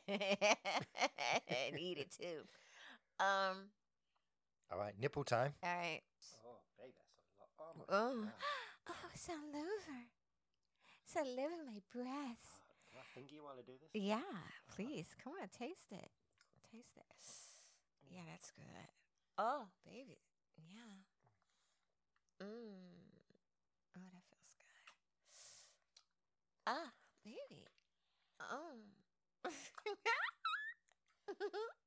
and 0.07 1.79
eat 1.79 1.97
it 1.97 2.11
too. 2.19 2.43
Um, 3.21 3.69
All 4.71 4.79
right, 4.79 4.97
nipple 4.99 5.23
time. 5.23 5.53
all 5.63 5.69
right. 5.69 6.01
Oh, 6.43 6.57
babe, 6.79 6.93
that's 6.97 7.11
a 7.57 7.61
lot. 7.61 7.69
Oh, 7.69 7.73
my 7.77 7.83
Oh. 7.89 8.21
God. 8.25 8.33
Oh, 8.89 9.09
it's 9.13 9.29
all 9.29 9.55
over. 9.55 9.99
It's 11.05 11.15
all 11.15 11.39
over 11.39 11.63
my 11.67 11.79
breast. 11.93 12.63
Can 12.89 12.99
I 12.99 13.03
finger 13.13 13.35
you 13.35 13.43
while 13.43 13.53
I 13.57 13.61
do 13.61 13.73
this? 13.79 13.91
Yeah, 13.93 14.23
please. 14.75 15.13
Come 15.23 15.33
on, 15.39 15.47
taste 15.49 15.91
it. 15.91 16.11
Taste 16.73 16.97
it. 16.97 17.05
Yeah, 18.09 18.23
that's 18.27 18.49
good. 18.51 18.89
Oh, 19.37 19.67
baby. 19.85 20.17
Yeah. 20.57 21.03
Mmm. 22.41 22.73
Oh, 23.95 24.09
that 24.11 24.23
feels 24.33 24.51
good. 24.57 24.81
Ah, 26.65 26.91
baby. 27.23 27.67
Oh. 28.41 28.81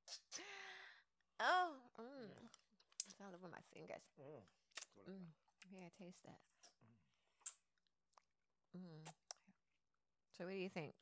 oh. 1.44 1.70
Mm. 2.00 2.32
It's 3.06 3.20
all 3.20 3.28
over 3.28 3.48
my 3.50 3.62
fingers. 3.72 4.02
Mm. 4.18 5.12
Mm. 5.12 5.28
Yeah, 5.72 5.88
taste 5.98 6.22
that. 6.24 6.40
Mm. 8.76 9.10
So, 10.36 10.44
what 10.44 10.52
do 10.52 10.58
you 10.58 10.68
think? 10.68 10.94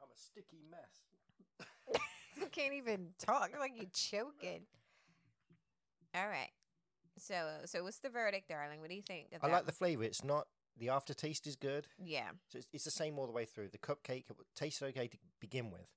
I'm 0.00 0.08
a 0.12 0.16
sticky 0.16 0.62
mess. 0.70 1.98
you 2.36 2.46
can't 2.46 2.74
even 2.74 3.08
talk 3.18 3.50
like 3.58 3.72
you're 3.74 3.90
choking. 3.92 4.62
All 6.14 6.28
right. 6.28 6.50
So, 7.18 7.34
so 7.64 7.82
what's 7.82 7.98
the 7.98 8.10
verdict, 8.10 8.48
darling? 8.48 8.80
What 8.80 8.90
do 8.90 8.94
you 8.96 9.02
think? 9.02 9.28
Of 9.32 9.42
I 9.42 9.48
that 9.48 9.52
like 9.52 9.66
the 9.66 9.72
flavour. 9.72 10.04
It's 10.04 10.24
not, 10.24 10.46
the 10.78 10.90
aftertaste 10.90 11.46
is 11.46 11.56
good. 11.56 11.88
Yeah. 12.02 12.28
So 12.48 12.58
it's, 12.58 12.68
it's 12.72 12.84
the 12.84 12.90
same 12.90 13.18
all 13.18 13.26
the 13.26 13.32
way 13.32 13.44
through. 13.44 13.68
The 13.68 13.78
cupcake 13.78 14.30
it 14.30 14.36
tasted 14.54 14.86
okay 14.86 15.08
to 15.08 15.16
begin 15.40 15.70
with. 15.70 15.88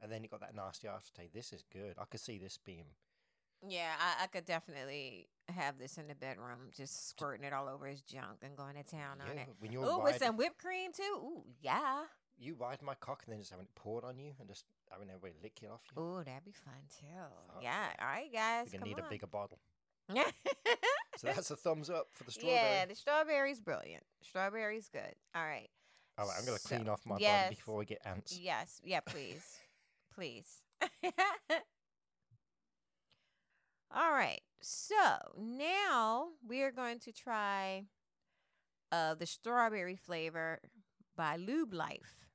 And 0.00 0.12
then 0.12 0.22
you 0.22 0.28
got 0.28 0.40
that 0.40 0.54
nasty 0.54 0.88
aftertaste. 0.88 1.34
This 1.34 1.52
is 1.52 1.64
good. 1.72 1.94
I 1.98 2.04
could 2.04 2.20
see 2.20 2.38
this 2.38 2.58
being. 2.64 2.84
Yeah, 3.68 3.92
I, 4.00 4.24
I 4.24 4.26
could 4.28 4.44
definitely 4.44 5.28
have 5.48 5.78
this 5.78 5.96
in 5.98 6.08
the 6.08 6.14
bedroom, 6.14 6.70
just 6.76 7.08
squirting 7.08 7.44
it 7.44 7.52
all 7.52 7.68
over 7.68 7.86
his 7.86 8.02
junk 8.02 8.38
and 8.42 8.56
going 8.56 8.74
to 8.76 8.82
town 8.82 9.18
on 9.20 9.34
Yeah, 9.36 9.42
it. 9.42 9.48
when 9.60 9.72
you're 9.72 9.84
Oh, 9.84 9.98
with 10.02 10.12
wide, 10.14 10.20
some 10.20 10.36
whipped 10.36 10.58
cream 10.58 10.92
too. 10.92 11.02
Ooh, 11.16 11.44
yeah. 11.60 12.04
you 12.38 12.54
ride 12.58 12.82
my 12.82 12.94
cock 12.94 13.22
and 13.26 13.32
then 13.32 13.40
just 13.40 13.50
having 13.50 13.64
it 13.66 13.74
poured 13.74 14.04
on 14.04 14.18
you 14.18 14.32
and 14.40 14.48
just 14.48 14.64
having 14.90 15.08
everybody 15.08 15.34
lick 15.42 15.58
it 15.62 15.70
off 15.70 15.80
you. 15.96 16.02
Ooh, 16.02 16.22
that'd 16.24 16.44
be 16.44 16.52
fun 16.52 16.74
too. 16.98 17.06
Fuck 17.54 17.62
yeah. 17.62 17.86
All 18.00 18.06
right, 18.08 18.32
guys. 18.32 18.72
You're 18.72 18.80
come 18.80 18.88
need 18.88 18.98
a 18.98 19.04
bigger 19.08 19.26
bottle. 19.26 19.58
Yeah. 20.14 20.22
So 21.16 21.26
that's 21.26 21.50
a 21.50 21.56
thumbs 21.56 21.90
up 21.90 22.06
for 22.12 22.22
the 22.22 22.30
strawberry. 22.30 22.54
Yeah, 22.56 22.86
the 22.86 22.94
strawberry's 22.94 23.58
brilliant. 23.60 24.04
Strawberry's 24.22 24.88
good. 24.88 25.14
All 25.34 25.42
right. 25.42 25.68
All 26.16 26.26
right, 26.28 26.36
I'm 26.38 26.44
going 26.44 26.56
to 26.56 26.62
So- 26.62 26.76
clean 26.76 26.88
off 26.88 27.00
my 27.04 27.16
yes. 27.18 27.46
body 27.46 27.56
before 27.56 27.76
we 27.76 27.86
get 27.86 28.02
ants. 28.04 28.38
Yes. 28.40 28.80
Yeah, 28.84 29.00
please. 29.00 29.42
please. 30.14 30.62
All 33.96 34.12
right. 34.12 34.42
So 34.60 34.94
now 35.38 36.28
we 36.46 36.62
are 36.62 36.70
going 36.70 37.00
to 37.00 37.12
try 37.12 37.86
uh, 38.92 39.14
the 39.14 39.26
strawberry 39.26 39.96
flavor 39.96 40.60
by 41.16 41.36
Lube 41.36 41.74
Life, 41.74 42.26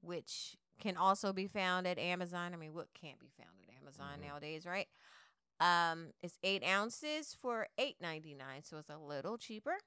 which 0.00 0.56
can 0.80 0.96
also 0.96 1.32
be 1.32 1.46
found 1.46 1.86
at 1.86 1.98
Amazon. 1.98 2.52
I 2.54 2.56
mean, 2.56 2.74
what 2.74 2.88
can't 2.94 3.20
be 3.20 3.30
found 3.36 3.50
at 3.62 3.74
Amazon 3.80 4.20
Mhm. 4.20 4.26
nowadays, 4.28 4.66
right? 4.66 4.88
Um, 5.60 6.12
it's 6.22 6.38
eight 6.42 6.64
ounces 6.64 7.34
for 7.34 7.68
eight 7.78 8.00
ninety 8.00 8.34
nine, 8.34 8.64
so 8.64 8.78
it's 8.78 8.90
a 8.90 8.98
little 8.98 9.38
cheaper. 9.38 9.78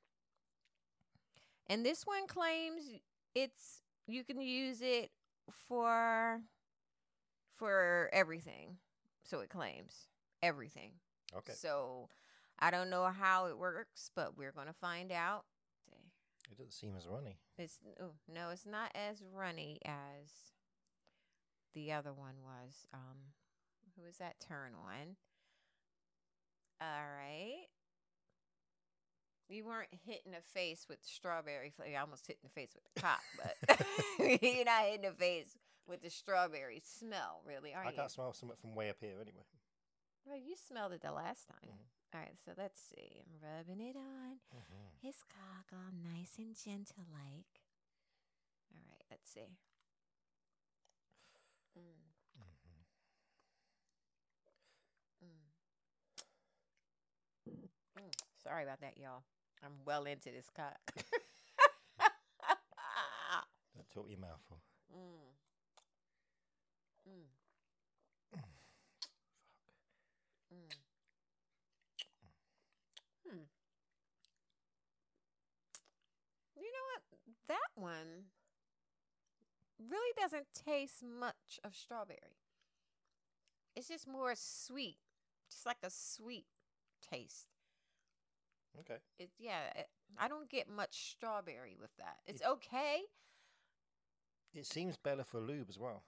And 1.68 1.86
this 1.86 2.06
one 2.06 2.28
claims 2.28 2.90
it's 3.36 3.82
you 4.08 4.24
can 4.24 4.42
use 4.42 4.82
it 4.82 5.12
for 5.52 6.42
for 7.52 8.10
everything. 8.14 8.78
So 9.24 9.42
it 9.42 9.50
claims 9.50 10.08
everything. 10.42 10.94
Okay. 11.38 11.54
So 11.54 12.10
I 12.60 12.72
don't 12.72 12.90
know 12.90 13.06
how 13.06 13.48
it 13.48 13.58
works, 13.58 14.12
but 14.16 14.38
we're 14.38 14.52
gonna 14.52 14.74
find 14.74 15.12
out. 15.12 15.46
It 16.52 16.58
doesn't 16.58 16.74
seem 16.74 16.96
as 16.98 17.08
runny. 17.08 17.38
It's 17.58 17.78
oh, 18.02 18.14
no, 18.28 18.50
it's 18.50 18.66
not 18.66 18.92
as 18.96 19.22
runny 19.36 19.80
as 19.86 20.54
the 21.76 21.92
other 21.92 22.12
one 22.12 22.36
was. 22.44 22.88
Um, 22.94 23.34
who 23.96 24.04
was 24.04 24.18
that 24.18 24.40
turn 24.40 24.72
on? 24.74 25.16
All 26.82 26.88
right. 26.88 27.68
You 29.48 29.66
weren't 29.66 29.90
hitting 30.06 30.32
the 30.32 30.42
face 30.54 30.86
with 30.90 31.00
strawberry 31.02 31.72
flavor. 31.72 31.96
I 31.98 32.02
almost 32.02 32.28
hit 32.28 32.38
in 32.44 32.50
the 32.50 32.60
face 32.60 32.72
with 32.74 32.84
the 32.94 33.02
cock, 33.02 33.22
but 33.38 33.80
you're 34.44 34.66
not 34.66 34.84
hitting 34.84 35.10
the 35.10 35.16
face 35.16 35.58
with 35.88 36.02
the 36.04 36.10
strawberry 36.10 36.82
smell, 36.84 37.42
really, 37.48 37.74
are 37.74 37.84
I 37.84 37.90
you? 37.90 37.96
can't 37.96 38.12
smell 38.12 38.32
something 38.34 38.58
from 38.62 38.76
way 38.76 38.90
up 38.90 38.98
here 39.02 39.16
anyway. 39.20 39.44
Well, 40.30 40.40
you 40.40 40.56
smelled 40.58 40.94
it 40.94 41.02
the 41.02 41.12
last 41.12 41.48
time. 41.50 41.72
Mhm. 41.72 41.88
All 42.14 42.22
right, 42.22 42.38
so 42.46 42.54
let's 42.58 42.82
see. 42.82 43.24
I'm 43.26 43.40
rubbing 43.42 43.82
it 43.86 43.98
on 43.98 44.40
Mm-hmm. 44.56 44.98
his 45.02 45.24
cock 45.24 45.68
all 45.74 45.92
nice 45.92 46.38
and 46.40 46.56
gentle 46.56 47.06
like. 47.12 47.62
All 48.74 48.82
right, 48.90 49.04
let's 49.12 49.30
see. 49.32 49.58
Mm, 51.78 51.84
Mm-hmm. 52.40 52.82
mm. 55.24 55.50
Mm. 57.98 58.12
Sorry 58.44 58.64
about 58.64 58.82
that, 58.82 58.98
y'all. 58.98 59.24
I'm 59.64 59.74
well 59.86 60.06
into 60.06 60.32
this 60.32 60.50
cock. 60.56 60.80
Don't 63.76 63.90
talk 63.92 64.10
your 64.10 64.20
mouth 64.20 64.42
mm. 64.94 65.34
Mm. 67.08 67.26
Mm. 70.54 70.76
Hmm. 73.28 73.44
You 76.56 76.64
know 76.64 76.86
what? 76.94 77.36
That 77.50 77.68
one 77.75 78.27
really 79.79 80.13
doesn't 80.18 80.48
taste 80.53 81.03
much 81.03 81.60
of 81.63 81.75
strawberry. 81.75 82.38
It's 83.75 83.88
just 83.89 84.08
more 84.08 84.34
sweet, 84.36 84.98
just 85.50 85.65
like 85.65 85.77
a 85.84 85.89
sweet 85.89 86.46
taste. 87.12 87.48
Okay. 88.79 88.98
It 89.18 89.32
yeah. 89.38 89.72
It, 89.75 89.88
I 90.18 90.27
don't 90.27 90.50
get 90.50 90.70
much 90.70 91.12
strawberry 91.12 91.75
with 91.79 91.96
that. 91.98 92.18
It's 92.25 92.41
It- 92.41 92.48
okay. 92.48 93.01
It 94.53 94.65
seems 94.65 94.98
better 94.98 95.24
for 95.24 95.39
lube 95.39 95.70
as 95.70 95.77
well. 95.77 96.03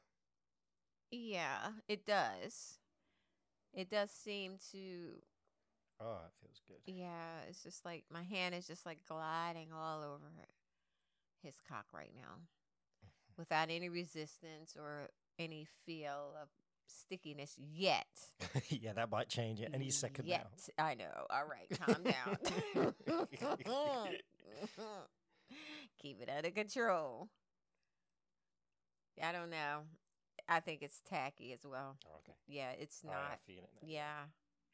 Yeah, 1.12 1.74
it 1.88 2.06
does. 2.06 2.80
It 3.74 3.90
does 3.90 4.10
seem 4.12 4.58
to 4.72 5.22
Oh, 6.00 6.18
it 6.26 6.34
feels 6.42 6.62
good. 6.68 6.82
Yeah, 6.92 7.42
it's 7.48 7.62
just 7.64 7.86
like 7.86 8.06
my 8.12 8.24
hand 8.24 8.56
is 8.56 8.66
just 8.68 8.86
like 8.86 9.06
gliding 9.08 9.72
all 9.74 10.04
over 10.04 10.26
his 11.44 11.56
cock 11.68 11.86
right 11.94 12.12
now 12.16 12.36
mm-hmm. 12.36 13.38
without 13.38 13.70
any 13.70 13.90
resistance 13.90 14.76
or 14.78 15.10
any 15.40 15.68
feel 15.86 16.34
of 16.42 16.50
stickiness 16.88 17.56
yet. 17.58 18.08
yeah, 18.70 18.94
that 18.94 19.12
might 19.12 19.30
change 19.30 19.60
it 19.62 19.72
any 19.74 19.90
second 19.90 20.28
yet. 20.28 20.48
I 20.78 20.96
know. 20.96 21.26
All 21.30 21.44
right, 21.46 21.70
calm 21.80 22.04
down. 22.04 22.38
Keep 26.02 26.22
it 26.22 26.30
under 26.36 26.52
control. 26.52 27.28
I 29.22 29.32
don't 29.32 29.50
know. 29.50 29.82
I 30.48 30.60
think 30.60 30.82
it's 30.82 31.02
tacky 31.08 31.54
as 31.54 31.66
well. 31.66 31.98
Oh, 32.08 32.18
okay. 32.20 32.34
Yeah, 32.48 32.72
it's 32.80 33.02
oh, 33.06 33.10
right, 33.10 33.18
not. 33.18 33.40
Feel 33.46 33.64
it 33.64 33.70
now. 33.82 33.88
Yeah, 33.88 34.26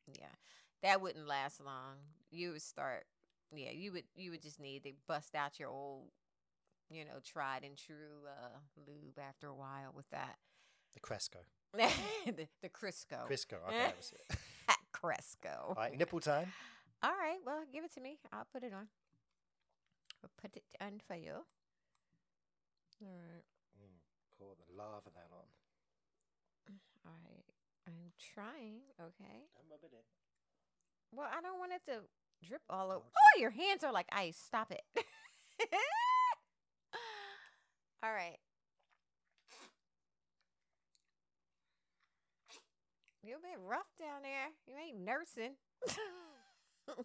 yeah, 0.07 0.35
that 0.83 1.01
wouldn't 1.01 1.27
last 1.27 1.63
long. 1.63 1.97
You 2.31 2.53
would 2.53 2.61
start, 2.61 3.05
yeah, 3.53 3.71
you 3.71 3.91
would 3.91 4.05
you 4.15 4.31
would 4.31 4.41
just 4.41 4.59
need 4.59 4.83
to 4.83 4.93
bust 5.07 5.35
out 5.35 5.59
your 5.59 5.69
old, 5.69 6.05
you 6.89 7.05
know, 7.05 7.19
tried 7.23 7.63
and 7.63 7.77
true 7.77 8.25
uh, 8.27 8.57
lube 8.87 9.19
after 9.19 9.47
a 9.47 9.55
while 9.55 9.91
with 9.95 10.09
that. 10.11 10.37
The 10.93 10.99
Cresco. 10.99 11.39
the, 11.73 12.47
the 12.61 12.69
Crisco. 12.69 13.27
Crisco. 13.27 13.57
Okay, 13.67 13.77
that 13.77 13.97
was 13.97 14.13
it. 14.13 14.37
Cresco. 14.91 15.49
All 15.69 15.75
right, 15.75 15.97
nipple 15.97 16.19
time. 16.19 16.51
All 17.03 17.11
right, 17.11 17.37
well, 17.45 17.63
give 17.71 17.83
it 17.83 17.93
to 17.93 18.01
me. 18.01 18.17
I'll 18.31 18.47
put 18.51 18.63
it 18.63 18.73
on. 18.73 18.87
I'll 20.23 20.31
put 20.41 20.55
it 20.55 20.63
on 20.81 20.99
for 21.07 21.15
you. 21.15 21.45
All 23.01 23.21
right. 23.21 23.45
Mm, 23.77 24.01
pour 24.39 24.55
the 24.55 24.75
lava 24.75 25.11
that 25.13 25.29
on. 25.31 25.45
All 27.05 27.19
right. 27.23 27.45
I'm 27.87 28.11
trying. 28.33 28.81
Okay. 28.99 29.45
Don't 29.55 29.69
rub 29.69 29.83
it. 29.83 29.91
Well, 31.13 31.29
I 31.31 31.41
don't 31.41 31.59
want 31.59 31.71
it 31.71 31.85
to 31.85 32.01
drip 32.45 32.61
all 32.69 32.91
over. 32.91 33.05
Oh, 33.05 33.39
your 33.39 33.51
hands 33.51 33.83
are 33.83 33.93
like 33.93 34.07
ice. 34.11 34.37
Stop 34.37 34.71
it. 34.71 34.83
All 38.03 38.11
right. 38.11 38.37
You've 43.23 43.41
been 43.41 43.65
rough 43.67 43.93
down 43.99 44.21
there. 44.23 44.51
You 44.67 44.75
ain't 44.81 44.99
nursing. 45.03 45.55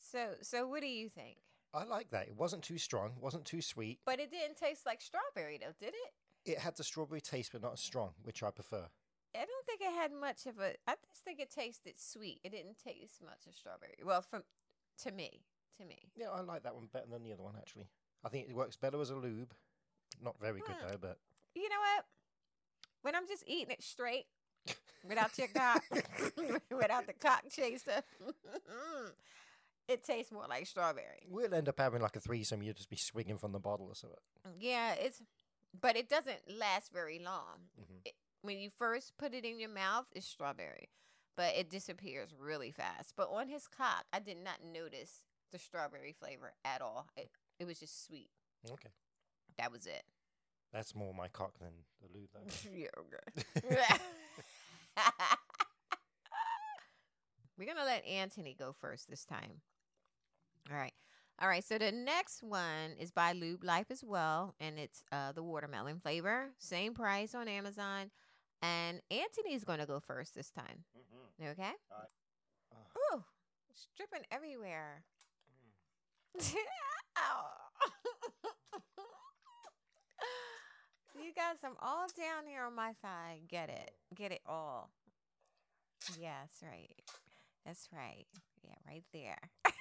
so, 0.00 0.34
so 0.42 0.66
what 0.66 0.80
do 0.80 0.88
you 0.88 1.08
think? 1.08 1.36
I 1.74 1.84
like 1.84 2.10
that. 2.10 2.26
It 2.26 2.36
wasn't 2.36 2.62
too 2.62 2.76
strong, 2.78 3.12
wasn't 3.20 3.44
too 3.44 3.62
sweet. 3.62 4.00
But 4.04 4.18
it 4.18 4.30
didn't 4.30 4.56
taste 4.56 4.84
like 4.84 5.00
strawberry, 5.00 5.58
though, 5.58 5.72
did 5.80 5.94
it? 5.94 6.12
It 6.44 6.58
had 6.58 6.76
the 6.76 6.84
strawberry 6.84 7.20
taste, 7.20 7.52
but 7.52 7.62
not 7.62 7.74
as 7.74 7.80
strong, 7.80 8.10
which 8.24 8.42
I 8.42 8.50
prefer. 8.50 8.88
I 9.34 9.38
don't 9.38 9.66
think 9.66 9.80
it 9.80 9.94
had 9.94 10.12
much 10.12 10.46
of 10.46 10.58
a. 10.58 10.74
I 10.86 10.96
just 11.08 11.24
think 11.24 11.40
it 11.40 11.50
tasted 11.50 11.94
sweet. 11.98 12.40
It 12.44 12.50
didn't 12.50 12.78
taste 12.82 13.22
much 13.24 13.46
of 13.48 13.54
strawberry. 13.54 13.94
Well, 14.04 14.22
from 14.22 14.42
to 15.04 15.12
me, 15.12 15.42
to 15.78 15.84
me. 15.84 16.10
Yeah, 16.16 16.28
I 16.30 16.40
like 16.40 16.62
that 16.64 16.74
one 16.74 16.88
better 16.92 17.06
than 17.10 17.22
the 17.22 17.32
other 17.32 17.42
one, 17.42 17.54
actually. 17.56 17.86
I 18.24 18.28
think 18.28 18.48
it 18.48 18.54
works 18.54 18.76
better 18.76 19.00
as 19.00 19.10
a 19.10 19.16
lube. 19.16 19.52
Not 20.22 20.36
very 20.40 20.60
good, 20.60 20.76
though, 20.88 20.98
but 21.00 21.18
You 21.54 21.68
know 21.68 21.76
what? 21.80 22.04
When 23.02 23.14
I'm 23.16 23.26
just 23.26 23.44
eating 23.46 23.70
it 23.72 23.82
straight, 23.82 24.26
without 25.08 25.36
your 25.38 25.48
cock, 25.48 25.82
without 26.70 27.06
the 27.06 27.14
cock 27.14 27.44
chaser, 27.50 28.02
it 29.88 30.04
tastes 30.04 30.30
more 30.30 30.46
like 30.48 30.66
strawberry. 30.66 31.26
we'll 31.28 31.52
end 31.52 31.68
up 31.68 31.78
having 31.78 32.00
like 32.00 32.16
a 32.16 32.20
threesome. 32.20 32.62
You'll 32.62 32.74
just 32.74 32.90
be 32.90 32.96
swinging 32.96 33.38
from 33.38 33.52
the 33.52 33.58
bottle 33.58 33.86
or 33.88 33.94
something. 33.94 34.18
Yeah, 34.60 34.94
it's, 34.94 35.20
but 35.80 35.96
it 35.96 36.08
doesn't 36.08 36.58
last 36.58 36.92
very 36.92 37.18
long. 37.18 37.68
Mhm. 37.80 38.00
It, 38.04 38.14
when 38.42 38.58
you 38.58 38.70
first 38.70 39.16
put 39.18 39.34
it 39.34 39.44
in 39.44 39.58
your 39.58 39.68
mouth, 39.70 40.06
it's 40.12 40.26
strawberry, 40.26 40.88
but 41.36 41.54
it 41.56 41.70
disappears 41.70 42.30
really 42.38 42.70
fast. 42.70 43.14
But 43.16 43.30
on 43.30 43.48
his 43.48 43.66
cock, 43.66 44.04
I 44.12 44.20
did 44.20 44.36
not 44.36 44.62
notice 44.64 45.22
the 45.52 45.58
strawberry 45.58 46.14
flavor 46.18 46.52
at 46.64 46.80
all. 46.80 47.06
It 47.16 47.30
it 47.58 47.66
was 47.66 47.78
just 47.78 48.06
sweet. 48.06 48.30
Okay. 48.70 48.90
That 49.58 49.70
was 49.70 49.86
it. 49.86 50.02
That's 50.72 50.94
more 50.94 51.12
my 51.12 51.28
cock 51.28 51.58
than 51.58 51.72
the 52.00 52.08
lube, 52.18 52.30
though. 52.32 52.40
yeah, 52.74 52.86
okay. 52.98 53.98
We're 57.58 57.66
gonna 57.66 57.84
let 57.84 58.06
Anthony 58.06 58.56
go 58.58 58.72
first 58.80 59.08
this 59.08 59.24
time. 59.24 59.60
All 60.70 60.76
right. 60.76 60.94
All 61.40 61.48
right, 61.48 61.64
so 61.64 61.76
the 61.76 61.90
next 61.90 62.42
one 62.42 62.92
is 63.00 63.10
by 63.10 63.32
Lube 63.32 63.64
Life 63.64 63.90
as 63.90 64.04
well, 64.04 64.54
and 64.60 64.78
it's 64.78 65.02
uh, 65.10 65.32
the 65.32 65.42
watermelon 65.42 65.98
flavor. 65.98 66.50
Same 66.58 66.94
price 66.94 67.34
on 67.34 67.48
Amazon. 67.48 68.10
And 68.60 69.00
Anthony's 69.10 69.64
going 69.64 69.80
to 69.80 69.86
go 69.86 69.98
first 69.98 70.36
this 70.36 70.50
time. 70.50 70.84
mm-hmm. 70.96 71.50
Okay? 71.50 71.72
Oh. 71.90 73.16
Ooh, 73.16 73.24
it's 73.70 73.88
dripping 73.96 74.24
everywhere. 74.30 75.02
Ow. 76.38 77.44
you 81.22 81.32
got 81.34 81.60
some 81.60 81.76
all 81.80 82.06
down 82.16 82.46
here 82.46 82.64
on 82.64 82.74
my 82.74 82.92
thigh. 83.02 83.40
Get 83.48 83.68
it. 83.68 83.92
Get 84.14 84.32
it 84.32 84.40
all. 84.46 84.90
Yeah, 86.18 86.34
that's 86.42 86.62
right. 86.62 86.90
That's 87.64 87.88
right. 87.92 88.26
Yeah, 88.64 88.74
right 88.88 89.04
there. 89.12 89.38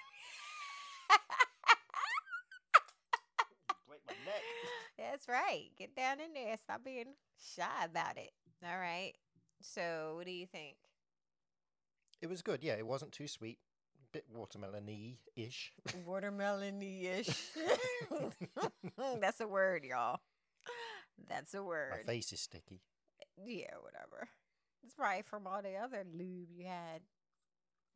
Break 3.88 4.02
my 4.08 4.14
neck. 4.26 4.42
That's 4.98 5.28
right. 5.28 5.70
Get 5.78 5.96
down 5.96 6.20
in 6.20 6.34
there. 6.34 6.56
Stop 6.58 6.84
being 6.84 7.16
shy 7.38 7.86
about 7.86 8.18
it. 8.18 8.32
All 8.64 8.78
right. 8.78 9.14
So, 9.62 10.14
what 10.16 10.26
do 10.26 10.32
you 10.32 10.46
think? 10.46 10.76
It 12.22 12.30
was 12.30 12.42
good, 12.42 12.64
yeah. 12.64 12.74
It 12.74 12.86
wasn't 12.86 13.12
too 13.12 13.28
sweet. 13.28 13.58
Bit 14.12 14.26
watermelon-y 14.34 15.18
ish. 15.36 15.72
Watermelon 16.06 16.82
ish. 16.82 17.30
That's 19.22 19.40
a 19.40 19.48
word, 19.48 19.86
y'all. 19.86 20.20
That's 21.30 21.54
a 21.54 21.64
word. 21.64 21.92
My 21.92 22.14
face 22.14 22.34
is 22.34 22.42
sticky. 22.42 22.82
Yeah, 23.38 23.76
whatever. 23.82 24.28
It's 24.84 24.94
probably 24.96 25.22
from 25.22 25.48
all 25.48 25.62
the 25.62 25.76
other 25.78 26.04
lube 26.14 26.50
you 26.54 26.66
had. 26.66 27.02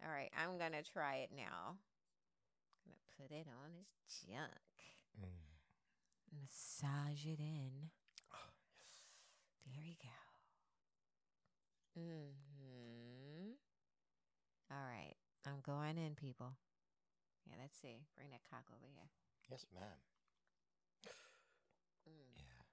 All 0.04 0.12
right, 0.12 0.32
I'm 0.38 0.58
gonna 0.58 0.84
try 0.84 1.18
it 1.18 1.32
now. 1.36 1.78
gonna 2.86 2.98
put 3.18 3.36
it 3.36 3.48
on 3.48 3.72
his 3.74 4.26
junk. 4.30 4.52
Mm. 5.20 6.40
Massage 6.42 7.26
it 7.26 7.40
in. 7.40 7.90
There 9.66 9.84
you 9.84 9.96
go. 10.02 10.10
Mm-hmm. 12.02 13.52
All 14.72 14.86
right. 14.88 15.16
I'm 15.48 15.62
going 15.62 15.98
in, 15.98 16.16
people. 16.16 16.54
Yeah, 17.48 17.56
let's 17.62 17.80
see. 17.80 18.06
Bring 18.16 18.30
that 18.32 18.42
cock 18.50 18.66
over 18.72 18.88
here. 18.94 19.10
Yes, 19.50 19.66
ma'am. 19.74 19.84
Mm. 22.08 22.36
Yeah. 22.38 22.64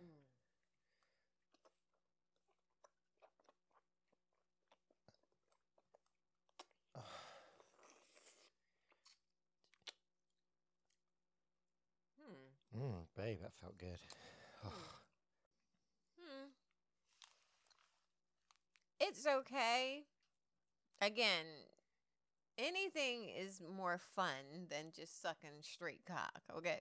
Mm. 0.00 0.22
Hmm. 12.20 12.80
Mm, 12.80 13.06
babe, 13.16 13.38
that 13.42 13.54
felt 13.60 13.78
good. 13.78 13.98
Hmm. 14.62 14.95
It's 19.08 19.26
okay. 19.26 20.04
Again, 21.00 21.44
anything 22.58 23.28
is 23.28 23.60
more 23.76 23.98
fun 24.14 24.66
than 24.70 24.86
just 24.94 25.20
sucking 25.22 25.50
straight 25.62 26.00
cock, 26.06 26.40
okay? 26.56 26.80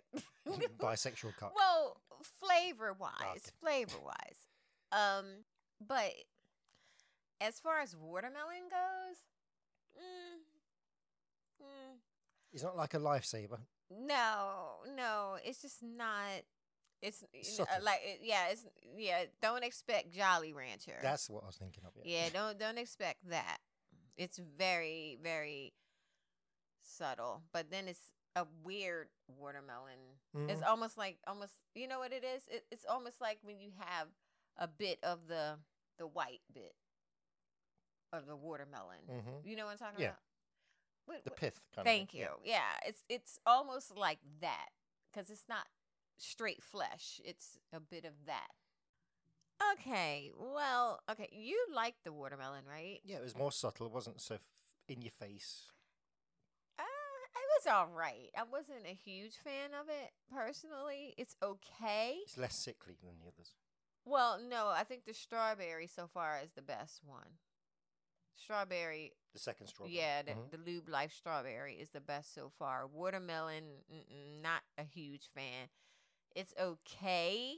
Bisexual 0.80 1.36
cock. 1.40 1.54
well, 1.56 1.98
flavor 2.22 2.94
wise, 2.98 3.52
flavor 3.60 3.98
wise. 4.04 4.48
Um, 4.92 5.26
but 5.86 6.14
as 7.42 7.60
far 7.60 7.80
as 7.82 7.96
watermelon 7.96 8.70
goes, 8.72 9.18
mm, 9.98 10.40
mm, 11.66 11.98
It's 12.54 12.64
not 12.64 12.78
like 12.78 12.94
a 12.94 13.00
lifesaver. 13.00 13.60
no, 13.92 14.78
no, 14.96 15.36
it's 15.44 15.62
just 15.62 15.84
not. 15.84 16.44
It's 17.08 17.24
Subtle. 17.56 17.84
like 17.84 18.00
it, 18.04 18.20
yeah, 18.24 18.48
it's 18.50 18.66
yeah. 18.98 19.26
Don't 19.42 19.64
expect 19.64 20.12
Jolly 20.14 20.54
Rancher. 20.54 20.98
That's 21.02 21.30
what 21.30 21.44
I 21.44 21.48
was 21.48 21.56
thinking 21.58 21.84
of. 21.86 21.92
Yeah. 22.04 22.24
yeah. 22.26 22.30
Don't 22.34 22.58
don't 22.60 22.78
expect 22.78 23.30
that. 23.30 23.58
It's 24.18 24.38
very 24.58 25.18
very 25.22 25.74
subtle, 26.82 27.42
but 27.54 27.70
then 27.72 27.88
it's 27.88 28.12
a 28.36 28.46
weird 28.64 29.08
watermelon. 29.28 29.98
It's 30.50 30.62
Mhm. 30.62 30.68
almost 30.68 30.98
like 30.98 31.20
almost 31.28 31.54
you 31.74 31.88
know 31.88 32.00
what 32.00 32.12
it 32.12 32.24
is. 32.24 32.44
It, 32.48 32.66
it's 32.72 32.86
almost 32.86 33.22
like 33.22 33.40
when 33.44 33.60
you 33.60 33.72
have 33.80 34.08
a 34.58 34.68
bit 34.68 35.00
of 35.04 35.28
the 35.28 35.60
the 35.98 36.08
white 36.08 36.42
bit 36.54 36.76
of 38.12 38.26
the 38.26 38.36
watermelon. 38.36 39.00
Mhm. 39.10 39.46
You 39.46 39.56
know 39.56 39.66
what 39.66 39.74
I'm 39.74 39.78
talking 39.78 40.00
Yeah. 40.02 40.10
about? 40.10 40.20
What- 41.06 41.24
The 41.24 41.32
pith 41.32 41.62
kind 41.74 41.86
Thank 41.86 42.10
of. 42.14 42.20
you. 42.20 42.30
Yeah. 42.44 42.80
it's 42.86 43.04
it's 43.10 43.40
almost 43.46 43.96
like 43.96 44.20
that 44.42 44.70
because 45.12 45.30
it's 45.30 45.48
not 45.48 45.68
straight 46.18 46.64
flesh. 46.64 47.20
It's 47.24 47.58
a 47.74 47.80
bit 47.80 48.06
of 48.06 48.14
that. 48.26 48.48
Okay. 49.74 50.32
Well, 50.38 51.00
okay. 51.10 51.30
You 51.32 51.58
like 51.74 51.96
the 52.04 52.12
watermelon, 52.14 52.64
right? 52.70 53.00
Yeah. 53.04 53.18
it 53.18 53.24
was 53.24 53.38
more 53.38 53.52
subtle. 53.52 53.86
It 53.88 53.92
wasn't 53.94 54.22
so 54.22 54.36
f- 54.36 54.42
in 54.88 55.02
your 55.02 55.12
face. 55.12 55.70
Uh, 56.78 56.84
it 56.84 57.66
was 57.66 57.74
all 57.74 57.88
right. 57.88 58.30
I 58.38 58.44
wasn't 58.44 58.86
a 58.86 58.94
huge 58.94 59.36
fan 59.44 59.72
of 59.80 59.88
it 59.90 60.12
personally. 60.34 61.14
It's 61.18 61.36
okay. 61.42 62.18
It's 62.24 62.38
less 62.38 62.56
sickly 62.56 62.96
than 63.02 63.12
the 63.22 63.28
others. 63.28 63.54
Well, 64.06 64.40
no, 64.48 64.68
I 64.68 64.84
think 64.84 65.06
the 65.06 65.14
strawberry 65.14 65.88
so 65.88 66.08
far 66.08 66.40
is 66.44 66.52
the 66.52 66.62
best 66.62 67.02
one. 67.04 67.40
Strawberry 68.36 69.14
The 69.34 69.40
second 69.40 69.68
strawberry. 69.68 69.96
Yeah, 69.98 70.22
the, 70.22 70.32
Mhm. 70.34 70.52
the 70.52 70.58
Lube 70.58 70.90
Life 70.90 71.14
strawberry 71.14 71.76
is 71.76 71.90
the 71.92 72.02
best 72.02 72.34
so 72.36 72.50
far. 72.50 72.86
Watermelon, 72.86 73.64
not 74.42 74.62
a 74.78 74.84
huge 74.84 75.30
fan. 75.34 75.70
It's 76.36 76.54
okay. 76.60 77.58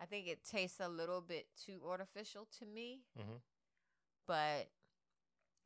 I 0.00 0.06
think 0.06 0.28
it 0.28 0.44
tastes 0.44 0.80
a 0.80 0.88
little 0.88 1.20
bit 1.22 1.48
too 1.56 1.80
artificial 1.88 2.46
to 2.58 2.66
me, 2.66 3.02
Mhm. 3.16 3.40
but 4.26 4.68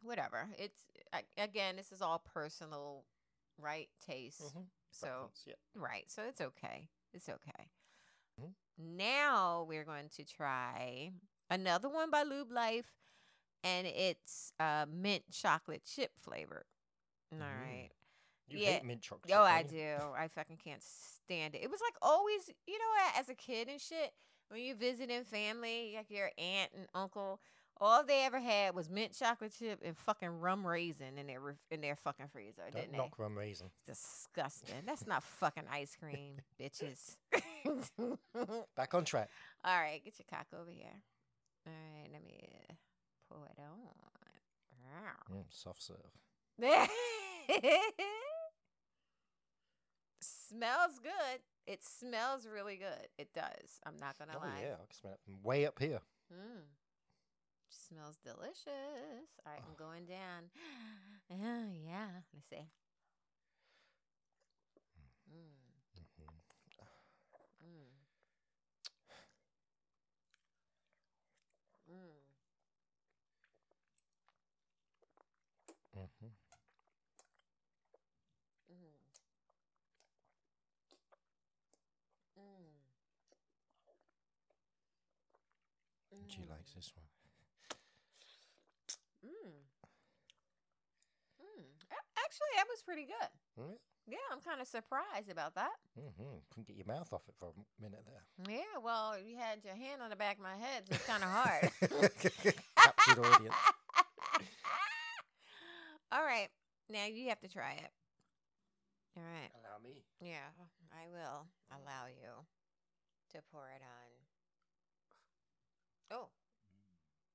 whatever. 0.02 0.48
It's 0.58 0.84
I, 1.12 1.24
again, 1.36 1.76
this 1.76 1.92
is 1.92 2.02
all 2.02 2.18
personal, 2.20 3.04
right? 3.58 3.88
Taste. 4.00 4.40
Mhm. 4.42 4.66
So 4.90 5.06
Preference, 5.06 5.44
yeah. 5.46 5.54
right, 5.74 6.10
so 6.10 6.22
it's 6.24 6.40
okay. 6.40 6.90
It's 7.12 7.28
okay. 7.28 7.70
Mhm. 8.40 8.54
Now 8.78 9.64
we're 9.68 9.84
going 9.84 10.08
to 10.10 10.24
try 10.24 11.12
another 11.50 11.88
one 11.88 12.10
by 12.10 12.22
Lube 12.22 12.50
Life, 12.52 12.92
and 13.64 13.86
it's 13.86 14.52
uh, 14.60 14.86
mint 14.88 15.24
chocolate 15.30 15.84
chip 15.84 16.12
flavored. 16.18 16.64
All 17.40 17.46
Mm. 17.46 17.60
right. 17.62 17.90
You 18.48 18.58
Yeah. 18.58 18.70
hate 18.72 18.84
mint 18.84 19.02
chocolate. 19.02 19.32
Oh, 19.34 19.42
I 19.42 19.62
do. 19.62 19.96
I 20.16 20.28
fucking 20.28 20.56
can't 20.58 20.82
stand 20.82 21.54
it. 21.54 21.62
It 21.62 21.70
was 21.70 21.80
like 21.80 21.94
always, 22.02 22.48
you 22.66 22.78
know, 22.78 23.10
as 23.18 23.28
a 23.28 23.34
kid 23.34 23.68
and 23.68 23.80
shit, 23.80 24.12
when 24.48 24.60
you 24.62 24.74
visiting 24.74 25.24
family, 25.24 25.92
like 25.96 26.10
your 26.10 26.30
aunt 26.38 26.70
and 26.74 26.86
uncle, 26.94 27.40
all 27.80 28.02
they 28.04 28.24
ever 28.24 28.40
had 28.40 28.74
was 28.74 28.88
mint 28.90 29.12
chocolate 29.16 29.52
chip 29.56 29.80
and 29.84 29.96
fucking 29.96 30.40
rum 30.40 30.66
raisin 30.66 31.16
in 31.18 31.26
their 31.26 31.56
in 31.70 31.80
their 31.80 31.94
fucking 31.96 32.26
freezer, 32.28 32.62
Don't 32.72 32.82
didn't 32.82 32.96
knock 32.96 33.18
rum 33.18 33.36
raisin. 33.38 33.70
they? 33.86 33.92
Disgusting. 33.92 34.74
That's 34.86 35.06
not 35.06 35.22
fucking 35.22 35.64
ice 35.70 35.94
cream, 35.96 36.36
bitches. 36.60 37.16
Back 38.74 38.94
on 38.94 39.04
track. 39.04 39.28
all 39.64 39.78
right, 39.78 40.02
get 40.04 40.14
your 40.18 40.26
cock 40.30 40.46
over 40.58 40.70
here. 40.70 41.02
All 41.66 41.72
right, 41.72 42.08
let 42.12 42.24
me 42.24 42.40
pull 43.30 43.44
it 43.44 43.58
on. 43.60 43.76
Mm, 45.30 45.44
soft 45.50 45.82
serve. 45.82 46.12
smells 50.48 50.98
good. 51.02 51.40
It 51.66 51.82
smells 51.84 52.46
really 52.46 52.76
good. 52.76 53.08
It 53.18 53.32
does. 53.34 53.80
I'm 53.86 53.96
not 54.00 54.18
gonna 54.18 54.32
Oh 54.36 54.40
lie. 54.40 54.60
yeah, 54.62 54.74
I 54.74 54.86
can 54.86 54.94
smell 54.98 55.12
it 55.14 55.20
from 55.24 55.42
way 55.42 55.66
up 55.66 55.78
here. 55.78 56.00
Mm. 56.32 56.62
Smells 57.70 58.16
delicious. 58.24 59.28
All 59.44 59.52
right, 59.52 59.60
I'm 59.66 59.74
Oh. 59.74 59.84
going 59.84 60.06
down. 60.06 60.50
Yeah, 61.30 61.66
yeah. 61.84 62.08
Let's 62.32 62.48
see. 62.48 62.70
She 86.28 86.40
likes 86.48 86.72
this 86.74 86.92
one. 86.94 87.06
Mm. 89.24 89.64
Mm. 91.42 91.64
Actually, 92.24 92.52
that 92.56 92.66
was 92.68 92.82
pretty 92.82 93.04
good. 93.06 93.30
Mm, 93.58 93.78
Yeah, 94.06 94.18
I'm 94.32 94.40
kind 94.40 94.60
of 94.60 94.66
surprised 94.68 95.30
about 95.30 95.54
that. 95.54 95.72
Mm-hmm. 95.98 96.38
Couldn't 96.50 96.66
get 96.68 96.76
your 96.76 96.86
mouth 96.86 97.12
off 97.12 97.22
it 97.28 97.34
for 97.38 97.48
a 97.50 97.54
minute 97.82 98.04
there. 98.06 98.24
Yeah, 98.48 98.78
well, 98.82 99.18
you 99.18 99.36
had 99.36 99.64
your 99.64 99.74
hand 99.74 100.02
on 100.02 100.10
the 100.10 100.16
back 100.16 100.36
of 100.36 100.42
my 100.42 100.56
head, 100.56 100.84
so 100.88 100.94
it's 100.94 101.06
kind 101.06 101.22
of 101.24 101.30
hard. 101.30 101.70
Captured 102.76 103.18
audience. 103.24 103.54
All 106.12 106.22
right, 106.24 106.48
now 106.88 107.04
you 107.06 107.28
have 107.28 107.40
to 107.40 107.48
try 107.48 107.72
it. 107.72 107.90
All 109.16 109.24
right. 109.24 109.50
Allow 109.60 109.78
me. 109.82 110.04
Yeah, 110.20 110.46
I 110.94 111.08
will 111.10 111.46
allow 111.74 112.06
you 112.06 112.30
to 113.34 113.42
pour 113.52 113.66
it 113.74 113.82
on. 113.82 114.27
Oh, 116.10 116.28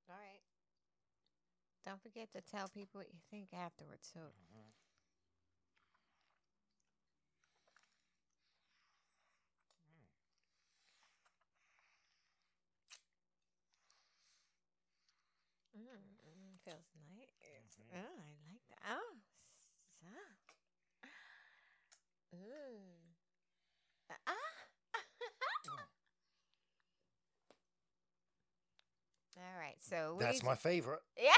all 0.09 0.15
right. 0.15 0.41
Don't 1.85 2.01
forget 2.01 2.31
to 2.33 2.41
tell 2.41 2.67
people 2.67 2.99
what 2.99 3.13
you 3.13 3.19
think 3.29 3.53
afterwards, 3.53 4.09
too. 4.11 4.31
Mm, 15.75 15.83
mm, 16.23 16.57
feels 16.63 16.87
nice. 16.95 17.35
Mhm. 17.77 17.93
Oh, 17.93 18.23
I 18.23 18.51
like 18.51 18.63
that. 18.69 18.79
Oh, 18.89 19.17
stop. 19.99 20.37
Mm. 22.33 23.13
Ah. 24.27 24.33
All 29.53 29.59
right. 29.59 29.75
So 29.79 30.17
That's 30.19 30.43
my 30.43 30.55
favorite. 30.55 31.01
yeah. 31.21 31.31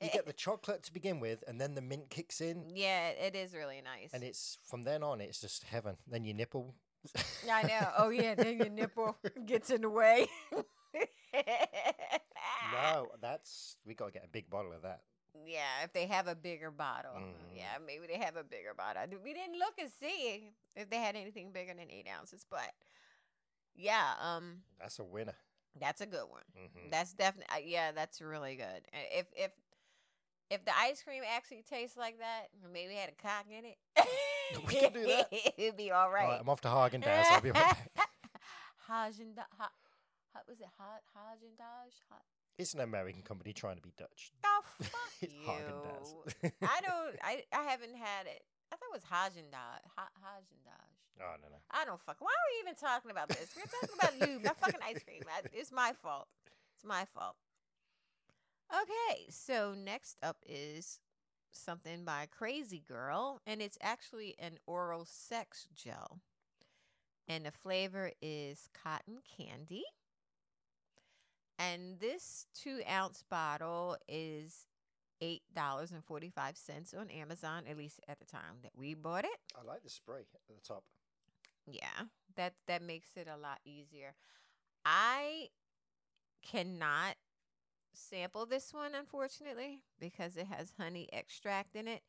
You 0.00 0.08
get 0.12 0.26
the 0.26 0.32
chocolate 0.32 0.82
to 0.84 0.92
begin 0.92 1.18
with, 1.20 1.42
and 1.48 1.60
then 1.60 1.74
the 1.74 1.80
mint 1.80 2.10
kicks 2.10 2.40
in, 2.40 2.64
yeah, 2.74 3.08
it 3.08 3.34
is 3.34 3.54
really 3.54 3.80
nice. 3.82 4.10
and 4.12 4.22
it's 4.22 4.58
from 4.64 4.82
then 4.82 5.02
on, 5.02 5.20
it's 5.20 5.40
just 5.40 5.64
heaven. 5.64 5.96
Then 6.06 6.24
your 6.24 6.34
nipple. 6.36 6.74
I 7.50 7.62
know. 7.62 7.88
Oh 7.98 8.08
yeah, 8.10 8.34
then 8.34 8.58
your 8.58 8.68
nipple 8.68 9.16
gets 9.46 9.70
in 9.70 9.80
the 9.82 9.90
way. 9.90 10.26
No, 12.72 13.08
that's 13.20 13.76
we 13.86 13.94
gotta 13.94 14.12
get 14.12 14.24
a 14.24 14.28
big 14.28 14.48
bottle 14.50 14.72
of 14.72 14.82
that. 14.82 15.00
Yeah, 15.46 15.84
if 15.84 15.92
they 15.92 16.06
have 16.06 16.26
a 16.26 16.34
bigger 16.34 16.70
bottle. 16.70 17.12
Mhm. 17.16 17.56
Yeah, 17.56 17.78
maybe 17.84 18.06
they 18.06 18.18
have 18.18 18.36
a 18.36 18.44
bigger 18.44 18.74
bottle. 18.76 19.02
D- 19.10 19.16
We 19.22 19.32
didn't 19.32 19.58
look 19.58 19.74
and 19.78 19.90
see 20.00 20.50
if 20.76 20.90
they 20.90 20.98
had 20.98 21.16
anything 21.16 21.52
bigger 21.52 21.74
than 21.74 21.90
eight 21.90 22.06
ounces, 22.08 22.44
but 22.50 22.70
yeah, 23.74 24.12
um, 24.20 24.62
That's 24.78 24.98
a 24.98 25.04
winner. 25.04 25.36
That's 25.80 26.00
a 26.00 26.06
good 26.06 26.28
one. 26.28 26.42
Mhm. 26.58 26.90
That's 26.90 27.12
definitely 27.14 27.54
uh, 27.54 27.60
yeah, 27.64 27.92
that's 27.92 28.20
really 28.20 28.56
good. 28.56 28.86
If 28.92 29.26
if 29.36 29.52
if 30.50 30.64
the 30.64 30.76
ice 30.78 31.02
cream 31.02 31.22
actually 31.34 31.62
tastes 31.68 31.96
like 31.96 32.18
that, 32.18 32.48
maybe 32.72 32.94
had 32.94 33.08
a 33.08 33.22
cock 33.22 33.46
in 33.50 33.64
it, 33.64 33.78
We 34.66 34.74
can 34.74 34.92
do 34.92 35.06
that. 35.06 35.28
It'd 35.56 35.76
be 35.76 35.90
all 35.90 36.06
All 36.06 36.12
right, 36.12 36.28
right. 36.28 36.40
I'm 36.40 36.48
off 36.48 36.60
to 36.62 36.68
Haagen 36.68 37.02
Dazs. 37.02 37.24
I'll 37.30 37.40
be 37.40 37.50
right 37.52 37.62
back. 37.94 38.10
Haagen 38.88 39.34
Da- 39.34 39.42
ha, 39.58 39.70
ha, 40.34 40.40
was 40.48 40.60
it 40.60 40.66
ha, 40.78 40.98
Haagen 41.16 41.56
Dazs? 41.58 41.94
It's 42.58 42.74
an 42.74 42.80
American 42.80 43.22
company 43.22 43.52
trying 43.54 43.76
to 43.76 43.82
be 43.82 43.92
Dutch. 43.96 44.32
oh 44.44 44.60
fuck 44.82 44.92
you! 45.22 46.52
I 46.62 46.80
don't. 46.82 47.16
I 47.22 47.44
I 47.52 47.62
haven't 47.64 47.96
had 47.96 48.26
it. 48.26 48.42
I 48.72 48.76
thought 48.76 48.88
it 48.94 49.02
was 49.02 49.04
Haagen 49.04 49.50
Dazs. 49.50 49.84
Ha, 49.96 50.08
Haagen 50.24 50.64
Dazs. 50.66 51.20
Oh 51.20 51.34
no 51.42 51.48
no. 51.48 51.56
I 51.70 51.84
don't 51.84 52.00
fuck. 52.00 52.16
Why 52.20 52.30
are 52.30 52.48
we 52.50 52.60
even 52.62 52.74
talking 52.74 53.10
about 53.10 53.28
this? 53.28 53.50
We're 53.54 53.64
talking 53.64 53.96
about 54.00 54.28
lube, 54.28 54.44
not 54.44 54.58
fucking 54.58 54.80
ice 54.82 55.02
cream. 55.02 55.22
I, 55.28 55.46
it's 55.52 55.70
my 55.70 55.92
fault. 56.02 56.28
It's 56.74 56.84
my 56.84 57.04
fault. 57.04 57.36
Okay, 58.72 59.26
so 59.28 59.74
next 59.74 60.16
up 60.22 60.38
is 60.46 61.00
something 61.50 62.04
by 62.04 62.26
Crazy 62.30 62.82
Girl, 62.88 63.40
and 63.46 63.60
it's 63.60 63.76
actually 63.82 64.34
an 64.38 64.58
oral 64.66 65.04
sex 65.04 65.66
gel. 65.74 66.20
And 67.28 67.44
the 67.44 67.52
flavor 67.52 68.12
is 68.22 68.68
cotton 68.72 69.18
candy. 69.36 69.84
And 71.58 72.00
this 72.00 72.46
two 72.54 72.80
ounce 72.90 73.22
bottle 73.30 73.98
is 74.08 74.66
$8.45 75.22 76.94
on 76.98 77.10
Amazon, 77.10 77.62
at 77.68 77.76
least 77.76 78.00
at 78.08 78.18
the 78.18 78.24
time 78.24 78.56
that 78.62 78.72
we 78.76 78.94
bought 78.94 79.24
it. 79.24 79.38
I 79.58 79.62
like 79.64 79.82
the 79.82 79.90
spray 79.90 80.20
at 80.34 80.40
the 80.48 80.60
top. 80.66 80.84
yeah 81.66 82.06
that 82.36 82.54
that 82.66 82.82
makes 82.82 83.16
it 83.16 83.28
a 83.32 83.36
lot 83.36 83.60
easier. 83.64 84.14
I 84.84 85.48
cannot 86.42 87.14
sample 87.94 88.46
this 88.46 88.72
one 88.72 88.94
unfortunately 88.94 89.80
because 90.00 90.36
it 90.36 90.46
has 90.46 90.72
honey 90.78 91.08
extract 91.12 91.76
in 91.76 91.86
it 91.86 92.02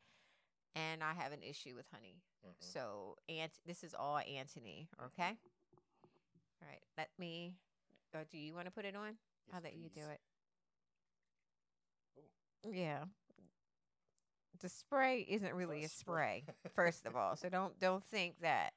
and 0.75 1.03
i 1.03 1.13
have 1.13 1.33
an 1.33 1.43
issue 1.43 1.75
with 1.75 1.85
honey. 1.93 2.15
Mhm. 2.45 2.53
so 2.59 3.17
ant 3.29 3.51
this 3.65 3.83
is 3.83 3.93
all 3.93 4.17
anthony 4.19 4.87
okay? 5.05 5.37
All 6.61 6.67
right 6.69 6.81
let 6.97 7.09
me 7.19 7.57
or 8.13 8.23
do 8.31 8.37
you 8.37 8.53
want 8.53 8.65
to 8.65 8.71
put 8.71 8.85
it 8.85 8.95
on? 8.95 9.17
I'll 9.53 9.59
Yes, 9.61 9.63
let 9.63 9.75
you 9.75 9.89
do 9.89 10.01
it 10.09 10.21
yeah. 12.69 13.03
The 14.61 14.69
spray 14.69 15.25
isn't 15.27 15.53
really 15.53 15.83
a 15.83 15.89
spray. 15.89 16.45
first 16.73 17.05
of 17.05 17.15
all 17.15 17.35
so 17.35 17.49
don't 17.49 17.77
don't 17.79 18.03
think 18.05 18.35
that 18.41 18.73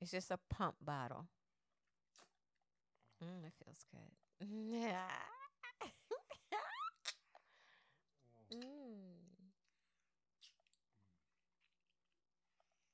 it's 0.00 0.10
just 0.10 0.30
a 0.30 0.38
pump 0.50 0.76
bottle. 0.84 1.26
Mm, 3.24 3.46
it 3.46 3.52
feels 3.64 3.84
good. 3.90 4.48
Yeah 4.48 5.00
mm. 8.54 9.16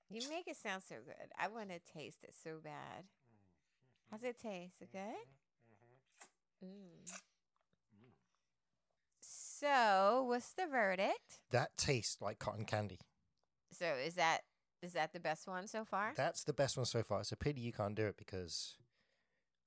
you 0.08 0.28
make 0.28 0.46
it 0.46 0.56
sound 0.56 0.82
so 0.88 0.96
good. 1.04 1.32
I 1.38 1.48
want 1.48 1.70
to 1.70 1.80
taste 1.92 2.22
it 2.22 2.34
so 2.42 2.58
bad. 2.62 3.04
How's 4.10 4.22
it 4.22 4.36
taste? 4.40 4.74
It 4.80 4.92
good? 4.92 5.26
Mm. 6.62 7.31
So 9.62 10.24
what's 10.28 10.52
the 10.54 10.66
verdict 10.66 11.40
That 11.50 11.70
tastes 11.76 12.20
like 12.20 12.38
cotton 12.38 12.64
candy. 12.64 12.98
so 13.72 13.86
is 14.04 14.14
that 14.14 14.40
is 14.82 14.92
that 14.94 15.12
the 15.12 15.20
best 15.20 15.46
one 15.46 15.68
so 15.68 15.84
far 15.84 16.12
That's 16.16 16.42
the 16.44 16.52
best 16.52 16.76
one 16.76 16.86
so 16.86 17.02
far. 17.02 17.20
It's 17.20 17.32
a 17.32 17.36
pity 17.36 17.60
you 17.60 17.72
can't 17.72 17.94
do 17.94 18.06
it 18.06 18.16
because 18.16 18.76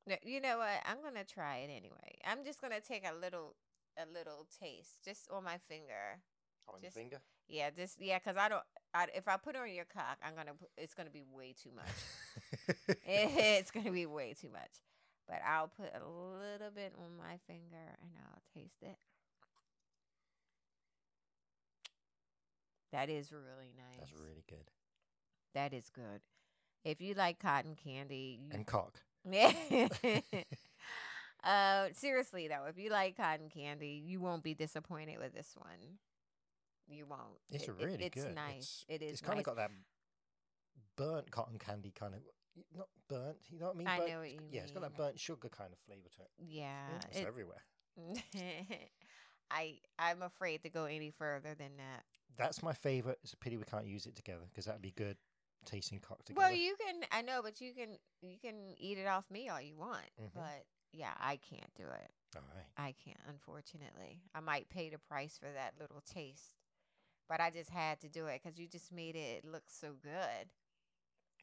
No, 0.07 0.15
you 0.23 0.41
know 0.41 0.57
what? 0.57 0.81
I'm 0.85 1.01
gonna 1.01 1.23
try 1.23 1.57
it 1.57 1.69
anyway. 1.75 2.17
I'm 2.25 2.43
just 2.43 2.61
gonna 2.61 2.81
take 2.81 3.05
a 3.09 3.13
little, 3.15 3.55
a 3.97 4.05
little 4.11 4.45
taste, 4.61 5.03
just 5.05 5.29
on 5.31 5.43
my 5.45 5.57
finger. 5.69 6.19
on 6.67 6.81
Just- 6.81 6.95
your 6.95 7.01
finger. 7.03 7.21
Yeah, 7.47 7.69
just 7.69 8.01
yeah, 8.01 8.17
cause 8.19 8.37
I 8.37 8.49
don't. 8.49 8.63
I, 8.93 9.05
if 9.15 9.27
I 9.27 9.37
put 9.37 9.53
it 9.55 9.61
on 9.61 9.71
your 9.71 9.85
cock, 9.85 10.17
I'm 10.25 10.33
gonna. 10.35 10.53
It's 10.77 10.95
gonna 10.95 11.11
be 11.11 11.21
way 11.31 11.53
too 11.53 11.69
much. 11.75 12.97
it's 13.05 13.69
gonna 13.69 13.91
be 13.91 14.07
way 14.07 14.33
too 14.33 14.49
much. 14.49 14.71
But 15.27 15.41
I'll 15.47 15.67
put 15.67 15.91
a 15.93 16.01
little 16.03 16.71
bit 16.73 16.93
on 16.97 17.15
my 17.17 17.37
finger 17.47 17.85
and 18.01 18.11
I'll 18.25 18.41
taste 18.55 18.81
it. 18.81 18.97
That 22.95 23.09
is 23.09 23.31
really 23.33 23.73
nice. 23.75 23.99
That's 23.99 24.13
really 24.13 24.45
good. 24.49 24.71
That 25.53 25.73
is 25.73 25.89
good. 25.89 26.21
If 26.85 27.01
you 27.01 27.13
like 27.13 27.39
cotton 27.39 27.75
candy, 27.75 28.39
you 28.41 28.49
And 28.53 28.65
cock. 28.65 29.01
Uh, 31.43 31.89
seriously 31.93 32.47
though, 32.47 32.65
if 32.67 32.77
you 32.79 32.89
like 32.89 33.15
cotton 33.17 33.49
candy, 33.49 34.01
you 34.03 34.19
won't 34.19 34.41
be 34.43 34.55
disappointed 34.55 35.19
with 35.19 35.31
this 35.33 35.53
one. 35.55 35.99
You 36.87 37.05
won't. 37.05 37.21
It's 37.51 37.65
It- 37.65 37.69
a 37.69 37.71
it- 37.73 37.85
really 37.85 38.03
it's 38.05 38.23
good. 38.23 38.33
nice. 38.33 38.83
It's, 38.89 39.01
it 39.03 39.05
is 39.05 39.11
It's 39.11 39.21
kind 39.21 39.35
nice. 39.37 39.41
of 39.41 39.45
got 39.45 39.57
that 39.57 39.71
burnt 40.95 41.29
cotton 41.29 41.59
candy 41.59 41.91
kind 41.91 42.15
of. 42.15 42.21
Not 42.75 42.87
burnt. 43.09 43.37
You 43.51 43.59
know 43.59 43.65
what 43.67 43.75
I 43.75 43.77
mean? 43.77 43.87
I 43.87 43.97
Burnt- 43.99 44.09
know 44.11 44.19
what 44.21 44.31
you 44.31 44.39
Yeah, 44.49 44.61
it's 44.61 44.71
got 44.71 44.81
that 44.83 44.95
burnt 44.97 45.19
sugar 45.19 45.49
kind 45.49 45.71
of 45.73 45.77
flavor 45.85 46.07
to 46.15 46.21
it. 46.21 46.29
yeah. 46.39 46.87
It's 47.11 47.19
it- 47.19 47.27
everywhere. 47.27 47.61
I 49.51 49.79
I'm 49.99 50.21
afraid 50.21 50.63
to 50.63 50.69
go 50.69 50.85
any 50.85 51.11
further 51.11 51.55
than 51.55 51.77
that. 51.77 52.03
That's 52.37 52.61
my 52.63 52.73
favorite. 52.73 53.19
It's 53.23 53.33
a 53.33 53.37
pity 53.37 53.57
we 53.57 53.63
can't 53.63 53.85
use 53.87 54.05
it 54.05 54.15
together 54.15 54.43
because 54.49 54.65
that'd 54.65 54.81
be 54.81 54.91
good 54.91 55.17
tasting 55.65 55.99
cock 55.99 56.23
together. 56.23 56.45
Well, 56.45 56.53
you 56.53 56.75
can. 56.85 57.01
I 57.11 57.21
know, 57.21 57.41
but 57.43 57.61
you 57.61 57.73
can. 57.73 57.97
You 58.21 58.37
can 58.41 58.75
eat 58.77 58.97
it 58.97 59.07
off 59.07 59.25
me 59.31 59.49
all 59.49 59.61
you 59.61 59.75
want. 59.75 60.09
Mhm. 60.21 60.33
But 60.33 60.65
yeah, 60.91 61.13
I 61.19 61.37
can't 61.37 61.73
do 61.75 61.83
it. 61.83 62.11
All 62.35 62.43
right. 62.53 62.65
I 62.77 62.93
can't, 63.03 63.19
unfortunately. 63.29 64.21
I 64.33 64.39
might 64.41 64.69
pay 64.69 64.89
the 64.89 64.97
price 64.99 65.37
for 65.37 65.51
that 65.51 65.73
little 65.79 66.01
taste, 66.01 66.55
but 67.29 67.39
I 67.39 67.49
just 67.49 67.69
had 67.69 67.99
to 68.01 68.09
do 68.09 68.27
it 68.27 68.41
because 68.43 68.59
you 68.59 68.67
just 68.67 68.91
made 68.91 69.15
it 69.15 69.45
look 69.45 69.63
so 69.69 69.93
good. 70.01 70.49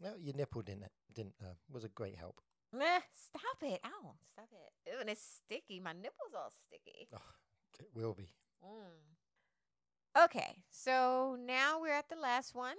No, 0.01 0.15
your 0.19 0.35
nipple 0.35 0.63
didn't 0.63 0.85
didn't 1.15 1.35
uh, 1.43 1.55
was 1.71 1.85
a 1.85 1.89
great 1.89 2.17
help. 2.17 2.41
Meh, 2.73 3.01
stop 3.13 3.63
it. 3.63 3.81
Ow, 3.85 4.15
stop 4.33 4.49
it. 4.53 4.91
Ew, 4.91 5.01
and 5.01 5.11
it's 5.11 5.23
sticky. 5.45 5.81
My 5.81 5.93
nipple's 5.93 6.35
all 6.35 6.51
sticky. 6.67 7.09
Oh, 7.15 7.19
it 7.83 7.91
will 7.95 8.15
be. 8.15 8.29
Mm. 8.65 10.25
Okay, 10.25 10.57
so 10.71 11.37
now 11.45 11.81
we're 11.81 11.93
at 11.93 12.09
the 12.09 12.17
last 12.17 12.55
one. 12.55 12.77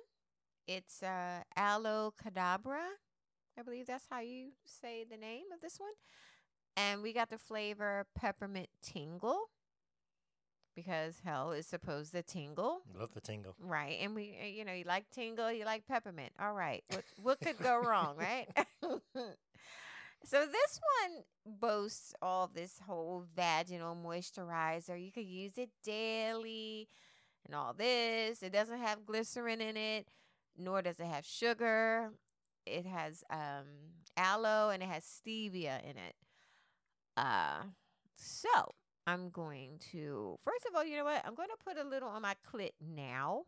It's 0.68 1.04
uh, 1.04 1.42
Aloe 1.56 2.14
Cadabra. 2.24 2.86
I 3.58 3.62
believe 3.64 3.88
that's 3.88 4.08
how 4.10 4.20
you 4.22 4.50
say 4.66 5.04
the 5.10 5.18
name 5.18 5.46
of 5.54 5.62
this 5.62 5.80
one. 5.80 5.92
And 6.76 7.02
we 7.02 7.14
got 7.14 7.30
the 7.30 7.38
flavor 7.38 8.08
peppermint 8.16 8.70
tingle 8.82 9.50
because 10.76 11.22
hell 11.24 11.52
is 11.52 11.68
supposed 11.68 12.14
to 12.14 12.24
tingle. 12.24 12.82
Love 12.98 13.14
the 13.14 13.22
tingle. 13.22 13.56
Right. 13.60 13.98
And 14.02 14.16
we, 14.16 14.38
uh, 14.42 14.48
you 14.48 14.66
know, 14.66 14.74
you 14.74 14.86
like 14.86 15.10
tingle, 15.12 15.52
you 15.52 15.66
like 15.66 15.88
peppermint. 15.88 16.32
All 16.40 16.54
right. 16.54 16.84
What, 16.90 17.04
what 17.22 17.40
could 17.42 17.60
go 17.60 17.80
wrong, 17.80 18.16
right? 18.18 18.48
so 20.26 20.46
this 20.46 20.80
one 21.02 21.24
boasts 21.60 22.14
all 22.22 22.50
this 22.54 22.80
whole 22.86 23.26
vaginal 23.36 23.96
moisturizer. 23.96 25.04
You 25.04 25.12
could 25.12 25.26
use 25.26 25.58
it 25.58 25.70
daily 25.84 26.88
and 27.46 27.56
all 27.56 27.74
this. 27.74 28.42
It 28.42 28.54
doesn't 28.54 28.80
have 28.80 29.06
glycerin 29.06 29.62
in 29.62 29.76
it, 29.78 30.08
nor 30.58 30.82
does 30.82 31.00
it 31.00 31.08
have 31.08 31.26
sugar. 31.26 32.12
It 32.66 32.86
has 32.86 33.24
um, 33.30 33.66
aloe 34.16 34.70
and 34.70 34.82
it 34.82 34.90
has 34.90 35.04
stevia 35.04 35.82
in 35.84 35.98
it. 35.98 36.16
Uh, 37.18 37.64
so 38.16 38.50
I'm 39.06 39.30
going 39.30 39.80
to 39.92 40.38
first 40.42 40.66
of 40.66 40.76
all, 40.76 40.86
you 40.86 40.98
know 40.98 41.04
what? 41.04 41.22
I'm 41.26 41.36
going 41.36 41.50
to 41.50 41.64
put 41.64 41.78
a 41.78 41.88
little 41.88 42.10
on 42.10 42.22
my 42.22 42.36
clit 42.50 42.72
now, 42.82 43.44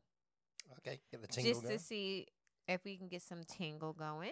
Okay, 0.79 0.99
get 1.11 1.21
the 1.21 1.27
tingle 1.27 1.51
just 1.51 1.63
going. 1.63 1.77
to 1.77 1.83
see 1.83 2.27
if 2.67 2.83
we 2.83 2.97
can 2.97 3.07
get 3.07 3.21
some 3.21 3.43
tingle 3.47 3.93
going. 3.93 4.31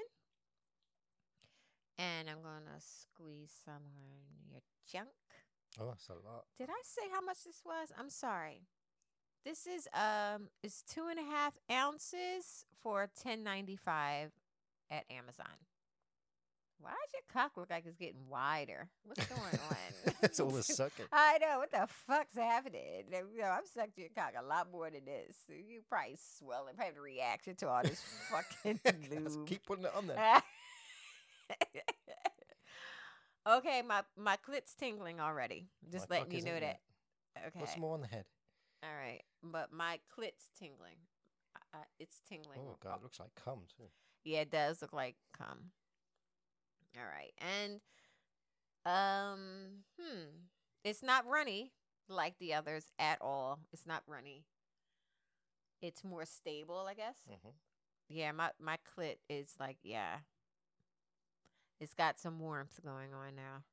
And 1.97 2.29
I'm 2.29 2.41
going 2.41 2.65
to 2.65 2.81
squeeze 2.81 3.51
some 3.65 3.73
on 3.75 4.51
your 4.51 4.61
junk. 4.91 5.09
Oh, 5.79 5.87
that's 5.87 6.09
a 6.09 6.13
lot. 6.13 6.45
Did 6.57 6.69
I 6.69 6.81
say 6.83 7.03
how 7.11 7.21
much 7.21 7.43
this 7.45 7.61
was? 7.65 7.89
I'm 7.97 8.09
sorry. 8.09 8.67
This 9.45 9.67
is 9.67 9.87
um 9.93 10.47
it's 10.63 10.83
two 10.83 11.07
and 11.09 11.19
a 11.19 11.23
half 11.23 11.53
ounces 11.69 12.65
for 12.81 13.09
ten 13.21 13.43
ninety 13.43 13.75
five 13.75 14.31
at 14.89 15.03
Amazon. 15.09 15.57
Why 16.79 16.91
does 16.91 17.13
your 17.13 17.23
cock 17.31 17.53
look 17.57 17.69
like 17.69 17.85
it's 17.85 17.97
getting 17.97 18.27
wider? 18.29 18.89
What's 19.03 19.25
going 19.27 19.41
on? 19.69 20.13
it's 20.23 20.39
all 20.39 20.49
the 20.49 20.63
sucking. 20.63 21.05
I 21.11 21.37
know 21.39 21.59
what 21.59 21.71
the 21.71 21.87
fuck's 22.07 22.35
happening. 22.35 23.03
You 23.11 23.41
know, 23.41 23.49
I've 23.49 23.67
sucked 23.67 23.97
your 23.97 24.09
cock 24.15 24.33
a 24.41 24.45
lot 24.45 24.67
more 24.71 24.89
than 24.89 25.05
this. 25.05 25.35
You 25.49 25.81
probably 25.89 26.17
swelling, 26.37 26.75
probably 26.75 26.85
have 26.85 26.97
a 26.97 27.01
reaction 27.01 27.55
to 27.57 27.69
all 27.69 27.83
this 27.83 28.01
fucking 28.31 28.79
Let's 28.85 29.35
lube. 29.35 29.47
keep 29.47 29.65
putting 29.65 29.85
it 29.85 29.91
on 29.95 30.07
there. 30.07 30.41
okay, 33.47 33.81
my 33.81 34.01
my 34.17 34.35
clit's 34.37 34.73
tingling 34.75 35.19
already. 35.19 35.67
Just 35.91 36.09
My 36.09 36.17
letting 36.19 36.33
you 36.33 36.43
know 36.43 36.59
that. 36.59 36.79
Okay. 37.47 37.65
Some 37.71 37.81
more 37.81 37.93
on 37.95 38.01
the 38.01 38.07
head. 38.07 38.25
All 38.83 38.95
right, 38.95 39.21
but 39.41 39.71
my 39.71 39.99
clit's 40.13 40.49
tingling. 40.57 40.97
I, 41.55 41.77
I, 41.77 41.81
it's 41.99 42.21
tingling. 42.27 42.59
Oh 42.59 42.75
god, 42.83 42.97
it 42.99 43.03
looks 43.03 43.19
like 43.19 43.33
cum 43.35 43.59
too. 43.77 43.85
Yeah, 44.23 44.41
it 44.41 44.51
does 44.51 44.81
look 44.81 44.93
like 44.93 45.15
cum. 45.37 45.71
All 46.97 47.05
right, 47.05 47.33
and 47.39 47.81
um, 48.85 49.83
hmm, 49.99 50.27
it's 50.83 51.01
not 51.01 51.25
runny 51.27 51.71
like 52.09 52.37
the 52.39 52.53
others 52.53 52.85
at 52.99 53.17
all. 53.21 53.59
It's 53.71 53.85
not 53.87 54.03
runny. 54.07 54.45
It's 55.81 56.03
more 56.03 56.25
stable, 56.25 56.85
I 56.89 56.93
guess. 56.93 57.17
hmm 57.27 57.49
Yeah, 58.09 58.31
my 58.31 58.51
my 58.59 58.77
clit 58.95 59.17
is 59.29 59.53
like 59.59 59.77
yeah. 59.83 60.17
It's 61.79 61.93
got 61.93 62.19
some 62.19 62.39
warmth 62.39 62.79
going 62.83 63.13
on 63.13 63.35
now. 63.35 63.63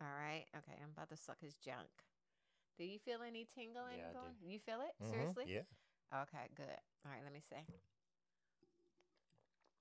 All 0.00 0.08
right. 0.08 0.46
Okay, 0.56 0.78
I'm 0.82 0.90
about 0.96 1.08
to 1.10 1.16
suck 1.16 1.38
his 1.40 1.54
junk. 1.54 1.88
Do 2.78 2.84
you 2.84 2.98
feel 2.98 3.20
any 3.26 3.46
tingling 3.54 3.98
Yeah, 3.98 4.12
going? 4.12 4.34
You 4.44 4.58
feel 4.58 4.80
it? 4.80 4.94
Mhm, 5.00 5.10
Seriously? 5.10 5.44
Yeah. 5.46 5.62
Okay, 6.22 6.48
good. 6.56 6.80
All 7.04 7.12
right, 7.12 7.22
let 7.24 7.32
me 7.32 7.40
see. 7.40 7.56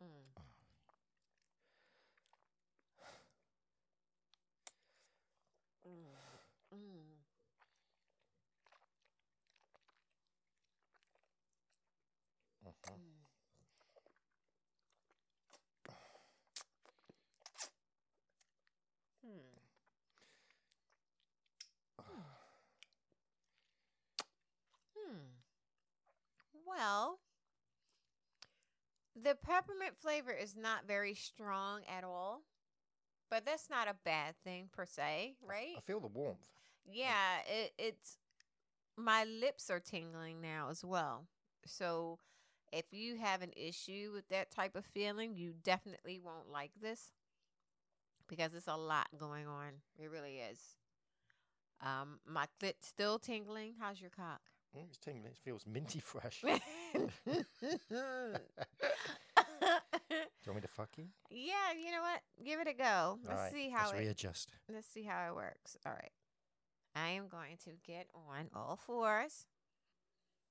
Mm. 0.02 0.44
Mm. 5.86 7.20
Mhm. 12.63 13.00
Mm. 19.26 19.42
Hmm. 22.00 22.22
Hmm. 24.96 25.26
Well, 26.69 27.19
the 29.15 29.36
peppermint 29.36 29.97
flavor 29.97 30.32
is 30.32 30.55
not 30.55 30.88
very 30.88 31.13
strong 31.13 31.82
at 31.93 32.03
all, 32.03 32.43
but 33.29 33.45
that's 33.45 33.69
not 33.69 33.88
a 33.88 33.95
bad 34.05 34.36
thing 34.43 34.69
per 34.71 34.86
se, 34.86 35.36
right? 35.45 35.75
I 35.77 35.82
feel 35.82 35.99
the 35.99 36.08
warmth. 36.08 36.47
Yeah, 36.86 37.39
it, 37.47 37.73
it's 37.77 38.17
my 38.97 39.23
lips 39.23 39.69
are 39.69 39.79
tingling 39.79 40.41
now 40.41 40.67
as 40.69 40.84
well. 40.84 41.27
So 41.65 42.19
if 42.71 42.86
you 42.91 43.17
have 43.17 43.41
an 43.41 43.51
issue 43.55 44.12
with 44.13 44.27
that 44.29 44.51
type 44.51 44.75
of 44.75 44.86
feeling, 44.86 45.36
you 45.36 45.53
definitely 45.63 46.19
won't 46.19 46.49
like 46.51 46.71
this 46.82 47.12
because 48.27 48.53
it's 48.53 48.67
a 48.67 48.77
lot 48.77 49.08
going 49.17 49.47
on. 49.47 49.69
It 49.97 50.10
really 50.10 50.38
is. 50.38 50.60
Um, 51.82 52.19
my 52.27 52.45
clit 52.62 52.73
still 52.82 53.19
tingling. 53.19 53.75
How's 53.79 54.01
your 54.01 54.12
cock? 54.12 54.41
Mm, 54.77 54.88
it's 54.88 54.97
tingling. 54.97 55.32
It 55.32 55.38
feels 55.43 55.65
minty 55.65 55.99
fresh. 55.99 56.41
Do 56.43 56.49
you 56.97 57.10
want 60.47 60.55
me 60.55 60.62
to 60.62 60.67
fuck 60.67 60.89
you? 60.97 61.05
Yeah, 61.29 61.73
you 61.77 61.91
know 61.91 62.01
what? 62.01 62.21
Give 62.45 62.60
it 62.60 62.67
a 62.67 62.73
go. 62.73 63.19
Let's 63.23 63.38
Alright, 63.38 63.53
see 63.53 63.69
how 63.69 63.86
let's 63.88 63.93
it 63.93 63.97
readjust. 63.99 64.51
let's 64.73 64.88
see 64.88 65.03
how 65.03 65.27
it 65.29 65.36
works. 65.36 65.77
All 65.86 65.93
right. 65.93 66.12
I 66.95 67.10
am 67.10 67.27
going 67.27 67.58
to 67.65 67.71
get 67.86 68.08
on 68.13 68.49
all 68.55 68.75
fours. 68.75 69.45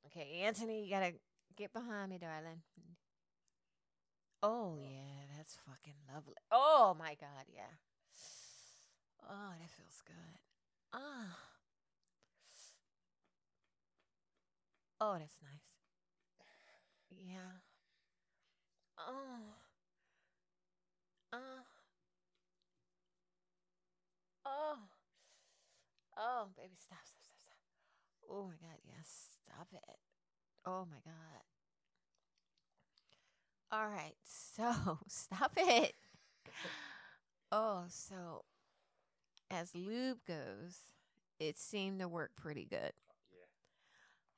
Okay, 0.06 0.42
Anthony, 0.44 0.84
you 0.84 0.90
gotta 0.90 1.12
get 1.56 1.72
behind 1.72 2.10
me, 2.10 2.18
darling. 2.18 2.62
Oh 4.42 4.76
yeah, 4.80 5.26
that's 5.36 5.56
fucking 5.66 5.94
lovely. 6.14 6.34
Oh 6.52 6.94
my 6.98 7.16
god, 7.20 7.44
yeah. 7.52 7.74
Oh, 9.28 9.50
that 9.60 9.70
feels 9.70 10.00
good. 10.06 10.38
Ah. 10.92 11.00
Oh, 11.00 11.34
Oh, 15.00 15.16
that's 15.18 15.38
nice. 15.42 15.62
Yeah. 17.10 17.60
Oh. 18.98 19.54
Oh. 21.32 21.38
Oh. 24.44 24.78
Oh, 26.16 26.48
baby, 26.56 26.74
stop, 26.76 26.98
stop, 27.04 27.22
stop, 27.24 27.38
stop. 27.40 28.30
Oh 28.30 28.44
my 28.48 28.56
god, 28.60 28.78
yes, 28.86 29.28
stop 29.44 29.68
it. 29.72 29.98
Oh 30.66 30.86
my 30.90 30.98
god. 31.04 31.42
All 33.70 33.88
right, 33.88 34.16
so 34.24 34.98
stop 35.08 35.52
it. 35.56 35.94
Oh, 37.52 37.84
so 37.88 38.44
as 39.50 39.74
lube 39.74 40.18
goes, 40.26 40.92
it 41.40 41.58
seemed 41.58 42.00
to 42.00 42.08
work 42.08 42.32
pretty 42.36 42.64
good. 42.64 42.92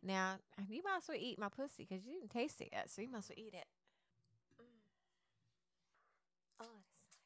Now 0.03 0.41
you 0.69 0.83
might 0.83 0.99
as 0.99 1.09
well 1.09 1.19
eat 1.21 1.39
my 1.39 1.49
pussy 1.49 1.87
because 1.89 2.07
you 2.07 2.15
didn't 2.15 2.31
taste 2.31 2.61
it 2.61 2.71
yet, 2.73 2.91
so 2.91 3.03
you 3.03 3.11
might 3.11 3.19
as 3.19 3.29
well 3.29 3.37
eat 3.39 3.53
it. 3.53 3.69
Mm. 4.57 4.81
Oh, 6.65 6.81
that's 6.81 7.21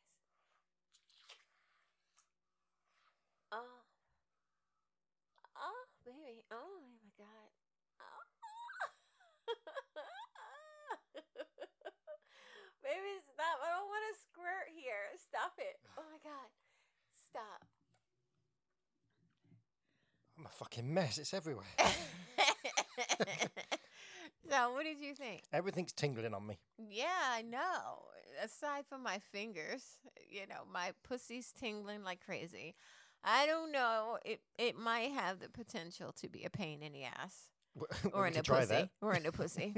nice. 3.07 3.55
Oh, 3.55 3.87
oh, 5.55 5.87
baby. 6.05 6.43
Oh 6.51 6.83
my 6.83 6.99
god. 7.15 7.51
Oh. 8.03 8.27
baby, 12.83 13.23
stop! 13.31 13.63
I 13.63 13.71
don't 13.71 13.87
want 13.87 14.03
to 14.11 14.19
squirt 14.19 14.75
here. 14.75 15.15
Stop 15.23 15.55
it. 15.59 15.79
Oh 15.97 16.03
my 16.11 16.19
god. 16.27 16.51
Stop. 17.31 17.71
I'm 20.37 20.47
a 20.47 20.49
fucking 20.49 20.93
mess. 20.93 21.19
It's 21.19 21.33
everywhere. 21.33 21.71
what 24.75 24.85
did 24.85 25.01
you 25.01 25.15
think? 25.15 25.43
Everything's 25.53 25.93
tingling 25.93 26.35
on 26.35 26.47
me. 26.47 26.59
Yeah, 26.91 27.07
I 27.33 27.43
know. 27.43 28.03
Aside 28.43 28.85
from 28.89 29.03
my 29.03 29.19
fingers, 29.33 29.85
you 30.29 30.41
know, 30.49 30.65
my 30.73 30.93
pussy's 31.09 31.53
tingling 31.53 32.03
like 32.03 32.21
crazy. 32.25 32.75
I 33.23 33.47
don't 33.47 33.71
know. 33.73 34.19
It 34.25 34.41
it 34.59 34.77
might 34.77 35.13
have 35.13 35.39
the 35.41 35.49
potential 35.49 36.13
to 36.21 36.29
be 36.29 36.45
a 36.45 36.51
pain 36.51 36.83
in 36.83 36.93
the 36.93 37.05
ass 37.05 37.53
or 38.13 38.27
in 38.27 38.35
the 38.35 38.43
pussy 38.43 38.91
or 39.01 39.15
in 39.15 39.23
the 39.23 39.33
pussy. 39.33 39.75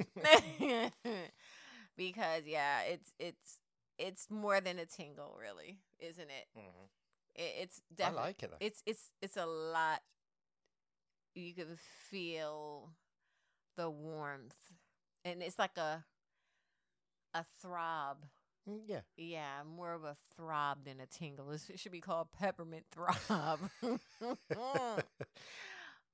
because 1.97 2.43
yeah, 2.47 2.81
it's 2.89 3.13
it's 3.19 3.61
it's 3.99 4.27
more 4.31 4.61
than 4.61 4.79
a 4.79 4.87
tingle, 4.87 5.37
really, 5.41 5.79
isn't 5.99 6.29
it? 6.31 6.47
Mhm. 6.59 6.89
it 7.35 7.55
it's 7.63 7.81
I 7.81 7.95
definitely 7.97 8.23
like 8.23 8.43
it 8.43 8.51
though. 8.51 8.57
it's 8.61 8.83
it's 8.87 9.11
it's 9.23 9.37
a 9.37 9.47
lot 9.47 10.01
you 11.35 11.53
can 11.55 11.77
feel 12.11 12.91
the 13.77 13.91
warmth 13.91 14.57
and 15.27 15.43
it's 15.43 15.59
like 15.59 15.77
a 15.77 16.05
a 17.35 17.45
throb 17.61 18.19
Mm, 18.69 18.81
yeah. 18.89 19.01
yeah 19.17 19.63
more 19.77 19.93
of 19.93 20.03
a 20.03 20.17
throb 20.37 20.79
than 20.87 20.99
a 20.99 21.07
tingle 21.07 21.53
it 21.53 21.61
should 21.79 21.93
be 21.93 22.01
called 22.01 22.27
peppermint 22.37 22.85
throb 22.91 23.61
oh 24.57 24.99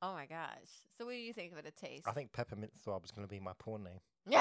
my 0.02 0.26
gosh 0.26 0.68
so 0.98 1.06
what 1.06 1.12
do 1.12 1.16
you 1.16 1.32
think 1.32 1.56
of 1.56 1.64
the 1.64 1.70
taste 1.70 2.06
I 2.06 2.12
think 2.12 2.30
peppermint 2.32 2.72
throb 2.84 3.06
is 3.06 3.10
going 3.10 3.26
to 3.26 3.30
be 3.30 3.40
my 3.40 3.52
porn 3.58 3.84
name. 3.84 4.00
no 4.26 4.36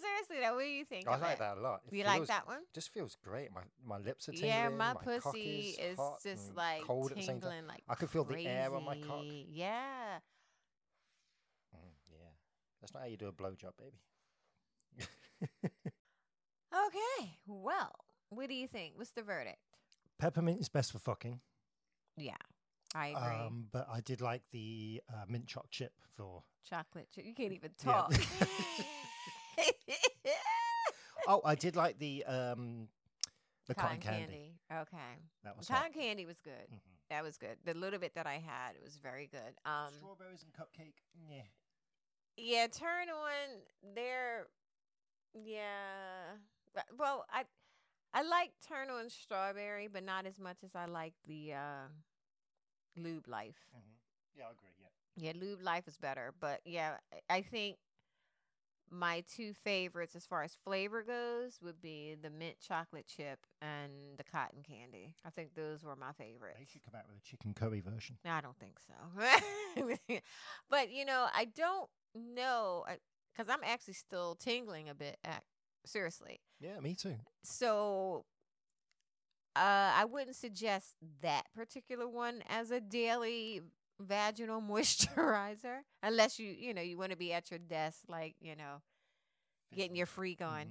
seriously 0.00 0.36
though 0.40 0.54
what 0.54 0.62
do 0.62 0.68
you 0.68 0.84
think 0.84 1.08
I 1.08 1.16
like 1.16 1.32
it? 1.32 1.38
that 1.40 1.56
a 1.58 1.60
lot. 1.60 1.80
It 1.90 1.96
you 1.96 2.04
like 2.04 2.26
that 2.26 2.46
one 2.46 2.60
Just 2.72 2.92
feels 2.92 3.16
great. 3.24 3.48
My 3.52 3.62
my 3.84 3.98
lips 3.98 4.28
are 4.28 4.32
tingling. 4.32 4.50
yeah 4.50 4.68
my, 4.68 4.92
cock 4.92 5.04
pussy 5.04 5.76
is, 5.80 5.98
is, 5.98 6.22
just 6.22 6.54
like 6.56 6.82
cold 6.82 7.10
at 7.10 7.16
the 7.16 7.22
same 7.24 7.40
time. 7.40 7.50
tingling 7.50 7.66
like 7.66 7.82
I 7.88 7.94
could 7.96 8.10
feel 8.10 8.22
the 8.24 8.46
air 8.46 8.72
on 8.74 8.84
my 8.84 8.96
cock. 8.98 9.24
yeah 9.24 9.42
yeah, 9.52 10.18
that's 12.80 12.92
not 12.94 13.02
how 13.02 13.08
you 13.08 13.16
do 13.16 13.28
a 13.28 13.32
blowjob, 13.32 13.72
baby. 13.78 14.00
Okay. 16.74 17.30
Well, 17.46 17.92
what 18.30 18.48
do 18.48 18.54
you 18.54 18.66
think? 18.68 18.92
What's 18.96 19.10
the 19.12 19.22
verdict? 19.22 19.56
Peppermint 20.18 20.60
is 20.60 20.68
best 20.68 20.92
for 20.92 20.98
fucking. 20.98 21.40
Yeah, 22.16 22.36
I 22.94 23.08
agree. 23.08 23.22
Um, 23.46 23.66
but 23.72 23.86
I 23.90 24.00
did 24.00 24.20
like 24.20 24.42
the 24.52 25.00
uh, 25.08 25.24
mint 25.28 25.46
choc 25.46 25.70
chip 25.70 25.92
for. 26.16 26.42
Chocolate. 26.68 27.08
chip- 27.14 27.24
You 27.24 27.34
can't 27.34 27.52
even 27.52 27.70
Yeah. 27.84 27.92
talk. 27.92 28.12
Oh, 31.26 31.42
I 31.44 31.54
did 31.56 31.76
like 31.76 31.98
the 31.98 32.24
um, 32.24 32.88
the 33.66 33.74
cotton, 33.74 33.98
candy. 34.00 34.54
Okay. 34.72 34.96
That 35.44 35.58
was 35.58 35.66
Cotton 35.68 35.92
hot. 35.92 36.00
candy 36.00 36.24
was 36.24 36.38
good. 36.40 36.52
Mhm. 36.72 36.80
That 37.10 37.22
was 37.22 37.36
good. 37.36 37.58
The 37.66 37.74
little 37.74 37.98
bit 37.98 38.14
that 38.14 38.26
I 38.26 38.34
had, 38.34 38.76
it 38.76 38.82
was 38.82 38.96
very 38.96 39.26
good. 39.26 39.54
Um, 39.66 39.92
Strawberries 39.98 40.42
and 40.42 40.52
cupcake. 40.54 40.94
Yeah. 41.30 41.42
Yeah, 42.38 42.66
turn 42.68 43.08
on 43.10 43.94
their, 43.94 44.48
yeah. 45.34 46.36
Well, 46.98 47.26
I, 47.30 47.44
I 48.14 48.22
like 48.22 48.52
turn 48.66 48.90
on 48.90 49.10
strawberry, 49.10 49.88
but 49.88 50.04
not 50.04 50.26
as 50.26 50.38
much 50.40 50.58
as 50.64 50.74
I 50.74 50.86
like 50.86 51.14
the 51.26 51.54
uh, 51.54 51.88
lube 52.96 53.28
life. 53.28 53.68
Yeah, 54.36 54.44
I 54.48 54.50
agree. 54.52 54.70
Yeah. 54.80 54.88
Yeah, 55.16 55.32
Lube 55.40 55.62
Life 55.62 55.88
is 55.88 55.96
better, 55.96 56.32
but 56.40 56.60
yeah, 56.64 56.98
I 57.28 57.42
think 57.42 57.76
my 58.90 59.22
two 59.34 59.52
favorites 59.52 60.14
as 60.16 60.24
far 60.26 60.42
as 60.42 60.56
flavor 60.64 61.02
goes 61.02 61.58
would 61.62 61.80
be 61.80 62.14
the 62.20 62.30
mint 62.30 62.56
chocolate 62.60 63.06
chip 63.06 63.38
and 63.60 63.92
the 64.16 64.24
cotton 64.24 64.62
candy. 64.62 65.14
I 65.24 65.30
think 65.30 65.54
those 65.54 65.82
were 65.84 65.96
my 65.96 66.12
They 66.18 66.24
favorites. 66.24 66.70
should 66.72 66.82
come 66.84 66.94
out 66.98 67.06
with 67.08 67.18
a 67.18 67.20
chicken 67.28 67.54
curry 67.54 67.80
version. 67.80 68.16
No, 68.24 68.32
I 68.32 68.40
don't 68.40 68.58
think 68.58 68.76
so. 68.86 70.16
but 70.70 70.90
you 70.90 71.04
know, 71.04 71.26
I 71.34 71.44
don't 71.46 71.88
know 72.14 72.84
because 73.32 73.48
I'm 73.52 73.62
actually 73.64 73.94
still 73.94 74.34
tingling 74.34 74.88
a 74.88 74.94
bit. 74.94 75.18
At, 75.24 75.42
seriously, 75.84 76.40
Yeah, 76.60 76.80
me 76.80 76.94
too. 76.94 77.16
so 77.42 78.24
uh, 79.56 79.92
I 79.96 80.04
wouldn't 80.04 80.36
suggest 80.36 80.94
that 81.22 81.44
particular 81.54 82.06
one 82.08 82.42
as 82.48 82.70
a 82.70 82.80
daily 82.80 83.60
vaginal 84.00 84.60
moisturizer 84.68 85.78
unless 86.02 86.38
you 86.38 86.50
you 86.50 86.72
know 86.74 86.82
you 86.82 86.96
want 86.98 87.10
to 87.10 87.16
be 87.16 87.32
at 87.32 87.50
your 87.50 87.58
desk 87.58 88.00
like 88.08 88.34
you 88.40 88.54
know 88.56 88.80
getting 89.74 89.96
your 89.96 90.06
freak 90.06 90.40
on 90.42 90.66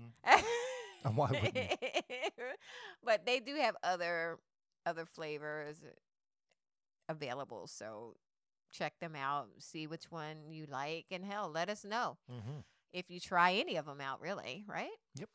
And 1.03 1.15
why 1.15 1.29
wouldn't 1.31 1.55
but 3.03 3.25
they 3.25 3.39
do 3.39 3.55
have 3.55 3.75
other 3.83 4.37
other 4.85 5.05
flavors 5.05 5.77
available 7.09 7.67
so 7.67 8.15
check 8.71 8.93
them 8.99 9.15
out 9.15 9.47
see 9.59 9.87
which 9.87 10.11
one 10.11 10.49
you 10.51 10.65
like 10.69 11.05
and 11.11 11.23
hell 11.23 11.49
let 11.53 11.69
us 11.69 11.83
know 11.85 12.17
Mm-hmm. 12.31 12.59
if 12.93 13.09
you 13.09 13.19
try 13.19 13.53
any 13.53 13.75
of 13.77 13.85
them 13.85 14.01
out 14.01 14.21
really 14.21 14.63
right 14.67 14.89
Yep. 15.15 15.29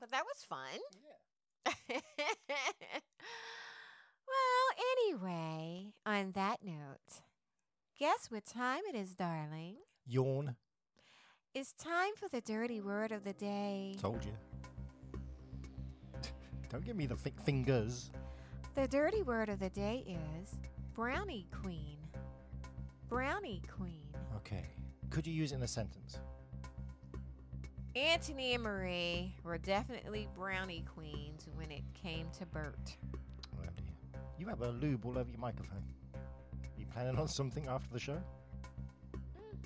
but 0.00 0.10
that 0.10 0.24
was 0.24 0.44
fun 0.44 0.80
Yeah. 1.88 2.00
Well, 4.26 4.86
anyway, 4.92 5.92
on 6.06 6.32
that 6.32 6.58
note, 6.64 7.22
guess 7.98 8.30
what 8.30 8.44
time 8.44 8.82
it 8.88 8.96
is, 8.96 9.14
darling? 9.14 9.76
Yawn. 10.06 10.56
It's 11.54 11.72
time 11.72 12.14
for 12.16 12.28
the 12.28 12.40
dirty 12.40 12.80
word 12.80 13.12
of 13.12 13.24
the 13.24 13.32
day. 13.32 13.94
Told 14.00 14.24
you. 14.24 14.32
Don't 16.68 16.84
give 16.84 16.96
me 16.96 17.06
the 17.06 17.16
fi- 17.16 17.32
fingers. 17.44 18.10
The 18.74 18.88
dirty 18.88 19.22
word 19.22 19.48
of 19.48 19.60
the 19.60 19.70
day 19.70 20.04
is 20.42 20.56
brownie 20.94 21.46
queen. 21.62 21.98
Brownie 23.08 23.62
queen. 23.72 24.08
Okay. 24.36 24.64
Could 25.10 25.26
you 25.26 25.32
use 25.32 25.52
it 25.52 25.56
in 25.56 25.62
a 25.62 25.68
sentence? 25.68 26.18
Anthony 27.94 28.54
and 28.54 28.64
Marie 28.64 29.36
were 29.44 29.58
definitely 29.58 30.26
brownie 30.34 30.84
queens 30.92 31.46
when 31.54 31.70
it 31.70 31.84
came 31.94 32.26
to 32.38 32.46
Bert. 32.46 32.96
You 34.44 34.50
have 34.50 34.60
a 34.60 34.68
lube 34.72 35.06
all 35.06 35.16
over 35.18 35.30
your 35.30 35.40
microphone. 35.40 35.82
You 36.76 36.84
planning 36.92 37.18
on 37.18 37.28
something 37.28 37.66
after 37.66 37.90
the 37.90 37.98
show? 37.98 38.20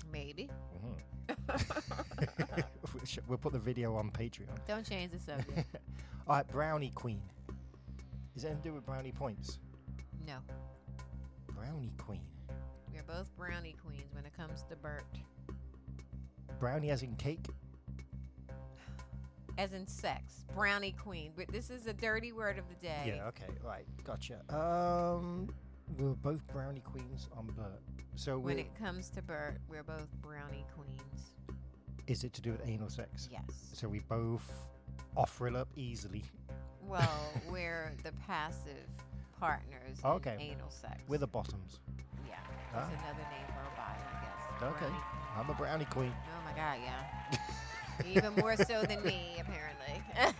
Maybe. 0.09 0.49
Mhm. 1.29 2.63
We 2.93 3.05
sh- 3.05 3.19
we'll 3.27 3.37
put 3.37 3.51
the 3.51 3.59
video 3.59 3.95
on 3.97 4.09
Patreon. 4.09 4.47
Don't 4.67 4.87
change 4.87 5.11
the 5.11 5.19
subject. 5.19 5.75
All 6.27 6.37
right, 6.37 6.47
Brownie 6.47 6.91
Queen. 6.95 7.21
Is 8.35 8.45
it 8.45 8.47
anything 8.47 8.63
to 8.63 8.69
do 8.69 8.73
with 8.75 8.85
brownie 8.85 9.11
points? 9.11 9.59
no. 10.25 10.37
Brownie 11.53 11.91
Queen. 11.97 12.21
We're 12.93 13.03
both 13.03 13.29
brownie 13.35 13.75
queens 13.85 14.13
when 14.13 14.25
it 14.25 14.35
comes 14.35 14.63
to 14.69 14.75
Bert. 14.77 15.03
Brownie 16.59 16.89
as 16.91 17.03
in 17.03 17.15
cake? 17.17 17.45
As 19.59 19.73
in 19.73 19.85
sex. 19.87 20.45
Brownie 20.55 20.93
queen. 20.93 21.33
But 21.35 21.49
This 21.51 21.69
is 21.69 21.85
a 21.85 21.91
dirty 21.93 22.31
word 22.31 22.57
of 22.57 22.63
the 22.69 22.75
day. 22.75 23.13
Yeah, 23.17 23.27
okay, 23.27 23.43
right, 23.61 23.85
gotcha. 24.05 24.39
Um, 24.55 25.49
we 25.97 26.05
were 26.05 26.15
both 26.15 26.47
brownie 26.47 26.79
queens 26.79 27.27
on 27.37 27.47
Bert. 27.47 27.81
So 28.15 28.39
When 28.39 28.57
it 28.57 28.73
comes 28.79 29.09
to 29.09 29.21
Bert, 29.21 29.57
we're 29.69 29.83
both 29.83 30.07
brownie 30.21 30.65
queens. 30.77 31.33
is 32.07 32.23
it 32.23 32.31
to 32.33 32.41
do 32.41 32.51
with 32.53 32.61
anal 32.65 32.89
sex? 32.89 33.27
Yes. 33.29 33.43
So 33.73 33.89
we 33.89 33.99
both 33.99 34.49
offer 35.17 35.47
it 35.49 35.55
up 35.57 35.67
easily. 35.75 36.23
Well, 36.87 37.33
we're 37.51 37.91
the 38.05 38.13
passive 38.25 38.87
partners 39.41 39.97
Okay. 40.05 40.35
in 40.35 40.41
anal 40.57 40.69
sex. 40.71 41.01
We're 41.09 41.17
the 41.17 41.27
bottoms. 41.27 41.79
yeah. 42.25 42.35
That's 42.73 42.89
Ah. 42.95 43.03
another 43.03 43.27
name 43.29 43.47
for 43.47 43.59
a 43.61 43.75
bi, 43.75 43.91
I 43.91 44.21
guess. 44.23 44.73
Okay. 44.73 44.85
Brownie- 44.87 45.03
I'm 45.37 45.49
a 45.49 45.53
brownie 45.53 45.85
queen. 45.85 46.13
Oh 46.15 46.45
my 46.45 46.53
god, 46.55 46.79
yeah. 46.81 47.37
Even 48.07 48.33
more 48.35 48.55
so 48.55 48.83
than 48.83 49.01
me, 49.03 49.35
apparently. 49.39 50.33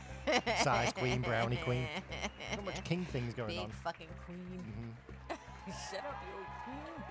Size 0.64 0.91
queen, 0.93 1.22
brownie 1.22 1.57
queen. 1.57 1.88
So 2.55 2.62
much 2.64 2.84
king 2.84 3.05
things 3.05 3.34
going 3.36 3.49
Big 3.49 3.60
on. 3.60 3.70
fucking 3.70 4.07
queen. 4.26 4.64
hmm 5.30 5.36
Shut 5.91 5.99
up, 6.03 6.16
you 6.28 6.34
old 6.36 6.45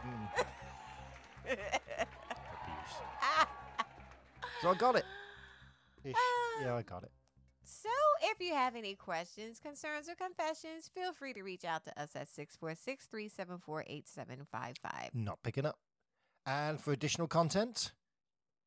Mm. 0.05 0.29
queen. 0.35 1.59
Abuse. 2.65 2.97
So 4.63 4.71
I 4.71 4.75
got 4.75 4.97
it. 4.97 5.05
Ish. 6.05 6.15
Yeah, 6.63 6.75
I 6.75 6.83
got 6.83 7.05
it. 7.05 7.13
So 7.65 7.89
If 8.23 8.41
you 8.41 8.53
have 8.55 8.75
any 8.75 8.95
questions, 8.97 9.61
concerns, 9.61 10.09
or 10.09 10.15
confessions, 10.17 10.89
feel 10.93 11.13
free 11.13 11.33
to 11.35 11.43
reach 11.43 11.65
out 11.65 11.85
to 11.85 11.91
us 12.01 12.17
at 12.17 12.29
646 12.29 13.07
374 13.07 13.85
8755. 13.87 15.11
Not 15.15 15.39
picking 15.45 15.65
up. 15.65 15.79
And 16.45 16.81
for 16.81 16.93
additional 16.93 17.29
content 17.29 17.93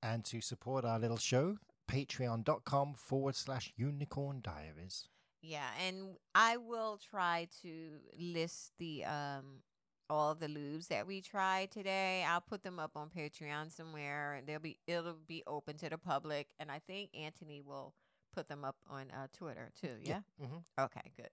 and 0.01 0.23
to 0.25 0.39
support 0.41 0.85
our 0.85 0.99
little 0.99 1.17
show, 1.17 1.57
patreon.com 1.87 2.93
forward 2.95 3.35
slash 3.35 3.73
unicorn 3.75 4.41
diaries. 4.41 5.07
Yeah, 5.41 5.67
and 5.87 6.17
I 6.35 6.57
will 6.57 6.99
try 7.09 7.47
to 7.63 7.97
list 8.19 8.73
the 8.77 9.05
um 9.05 9.63
all 10.09 10.35
the 10.35 10.47
lubes 10.47 10.87
that 10.89 11.07
we 11.07 11.21
tried 11.21 11.71
today. 11.71 12.23
I'll 12.27 12.41
put 12.41 12.63
them 12.63 12.79
up 12.79 12.91
on 12.95 13.09
Patreon 13.09 13.71
somewhere. 13.71 14.33
and 14.33 14.45
They'll 14.47 14.59
be 14.59 14.77
it'll 14.85 15.15
be 15.27 15.41
open 15.47 15.77
to 15.77 15.89
the 15.89 15.97
public, 15.97 16.47
and 16.59 16.69
I 16.69 16.79
think 16.79 17.09
Anthony 17.17 17.61
will 17.61 17.93
put 18.33 18.47
them 18.47 18.63
up 18.63 18.75
on 18.89 19.05
uh, 19.11 19.27
Twitter 19.35 19.71
too. 19.81 19.95
Yeah. 20.03 20.19
Mm-hmm. 20.41 20.57
Okay. 20.83 21.11
Good. 21.17 21.29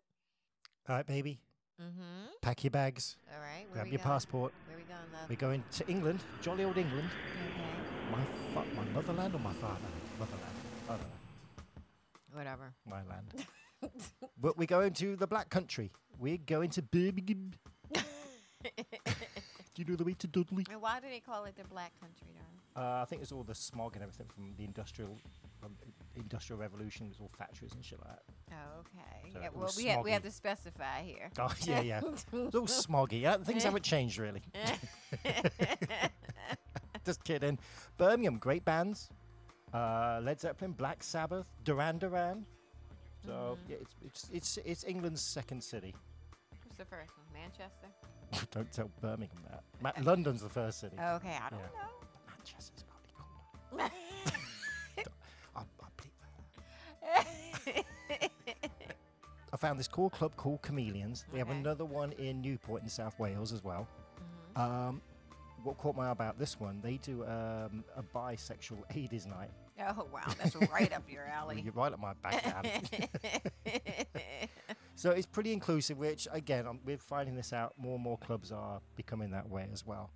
All 0.89 0.97
right, 0.97 1.07
baby. 1.07 1.41
Mm-hmm. 1.81 2.31
Pack 2.41 2.65
your 2.65 2.71
bags. 2.73 3.17
All 3.33 3.41
right. 3.41 3.67
Grab 3.73 3.87
your 3.87 3.99
going? 3.99 4.05
passport. 4.05 4.53
Where 4.67 4.77
we 4.77 4.83
going, 4.85 5.01
love? 5.13 5.29
We're 5.29 5.37
going 5.37 5.63
to 5.73 5.89
England, 5.89 6.21
jolly 6.41 6.65
old 6.65 6.79
England. 6.79 7.09
okay. 7.53 8.11
My 8.11 8.25
fu- 8.65 8.75
my 8.75 8.85
motherland 8.95 9.35
or 9.35 9.39
my 9.39 9.53
fatherland? 9.53 9.98
Motherland. 10.19 10.43
I 10.89 10.93
don't 10.93 11.01
know. 11.01 11.07
Whatever. 12.33 12.73
My 12.89 13.03
land. 13.09 13.47
but 14.41 14.59
we're 14.59 14.67
going 14.67 14.93
to 14.95 15.17
the 15.17 15.27
Black 15.27 15.49
Country. 15.49 15.93
We're 16.19 16.39
going 16.39 16.71
to 16.71 16.83
Birmingham. 16.83 17.53
Do 17.95 18.01
you 19.77 19.85
know 19.85 19.95
the 19.95 20.05
way 20.05 20.15
to 20.15 20.27
Dudley? 20.27 20.67
and 20.71 20.83
why 20.83 20.99
do 20.99 21.07
they 21.09 21.21
call 21.21 21.45
it 21.45 21.55
the 21.57 21.63
Black 21.63 21.93
Country, 22.01 22.27
darling? 22.35 22.59
Uh, 22.75 23.03
I 23.03 23.05
think 23.05 23.23
it's 23.23 23.31
all 23.31 23.45
the 23.45 23.55
smog 23.55 23.95
and 23.95 24.03
everything 24.03 24.27
from 24.35 24.55
the 24.57 24.65
industrial 24.65 25.17
um, 25.63 25.77
industrial 26.17 26.61
revolution. 26.61 27.07
It's 27.11 27.21
all 27.21 27.31
factories 27.39 27.73
and 27.75 27.85
shit 27.85 28.01
like 28.01 28.09
that. 28.09 28.23
Oh, 28.51 28.81
okay. 28.81 29.31
So 29.33 29.41
yeah, 29.41 29.49
well, 29.55 29.71
we 29.77 29.85
have, 29.87 30.05
we 30.05 30.11
have 30.11 30.23
to 30.23 30.33
specify 30.33 31.03
here. 31.03 31.31
Oh 31.39 31.53
yeah, 31.65 31.81
yeah. 31.81 32.01
It's 32.33 32.55
all 32.57 32.67
smoggy. 32.67 33.21
Yeah, 33.21 33.37
things 33.37 33.63
haven't 33.63 33.85
changed 33.85 34.19
really. 34.19 34.43
Just 37.05 37.23
kidding. 37.23 37.59
Birmingham, 37.97 38.39
great 38.39 38.65
bands. 38.65 39.11
Uh, 39.79 40.21
Led 40.23 40.41
Zeppelin, 40.41 40.73
Black 40.73 41.03
Sabbath, 41.05 41.47
Duran 41.65 41.99
Duran. 41.99 42.45
So 43.25 43.31
Mhm. 43.33 43.71
yeah, 43.71 43.77
it's, 43.81 43.95
it's 44.03 44.29
it's 44.33 44.59
it's 44.65 44.85
England's 44.85 45.21
second 45.23 45.63
city. 45.63 45.95
What's 46.65 46.79
the 46.79 46.85
first 46.85 47.13
one? 47.17 47.27
Manchester? 47.43 47.89
Don't 48.51 48.71
tell 48.73 48.91
Birmingham 49.01 49.39
that. 49.51 49.63
Ma- 49.81 49.93
London's 50.03 50.43
the 50.43 50.49
first 50.49 50.81
city. 50.81 50.97
Okay, 50.99 51.37
I 51.45 51.49
don't 51.51 51.61
Yeah. 51.61 51.89
Manchester's 52.29 52.85
probably 52.85 53.13
cooler. 53.71 53.85
know. 53.85 55.05
I'll, 55.57 55.67
I'll 55.81 55.93
bleep 55.97 56.17
that. 57.75 58.31
I 59.53 59.57
found 59.57 59.79
this 59.79 59.89
cool 59.89 60.11
club 60.11 60.37
called 60.37 60.61
Chameleons. 60.63 61.25
They 61.33 61.39
have 61.39 61.49
Okay. 61.51 61.59
another 61.59 61.85
one 61.85 62.13
in 62.13 62.41
Newport 62.43 62.83
in 62.83 62.89
South 62.89 63.19
Wales 63.19 63.53
as 63.53 63.63
well. 63.65 63.87
Mhm. 64.57 64.61
Um, 64.61 65.03
what 65.63 65.79
caught 65.79 65.97
my 65.97 66.09
eye 66.09 66.13
about 66.13 66.39
this 66.39 66.59
one, 66.61 66.81
they 66.83 66.97
do 66.99 67.25
um, 67.25 67.85
a 67.97 68.03
bisexual 68.03 68.85
80s 68.95 69.27
night. 69.27 69.51
Oh 69.81 70.07
wow, 70.13 70.23
that's 70.39 70.57
right 70.73 70.93
up 70.93 71.05
your 71.09 71.25
alley. 71.33 71.61
You're 71.65 71.73
right 71.73 71.93
up 71.93 72.01
my 72.01 72.13
back 72.15 72.45
alley. 72.47 73.09
so 74.95 75.11
it's 75.11 75.27
pretty 75.27 75.53
inclusive, 75.53 75.99
which 75.99 76.27
again, 76.33 76.67
um, 76.67 76.81
we're 76.85 76.99
finding 76.99 77.35
this 77.37 77.53
out. 77.53 77.75
More 77.79 77.95
and 77.95 78.03
more 78.03 78.19
clubs 78.19 78.51
are 78.53 78.81
becoming 78.97 79.31
that 79.31 79.49
way 79.49 79.69
as 79.73 79.87
well. 79.87 80.11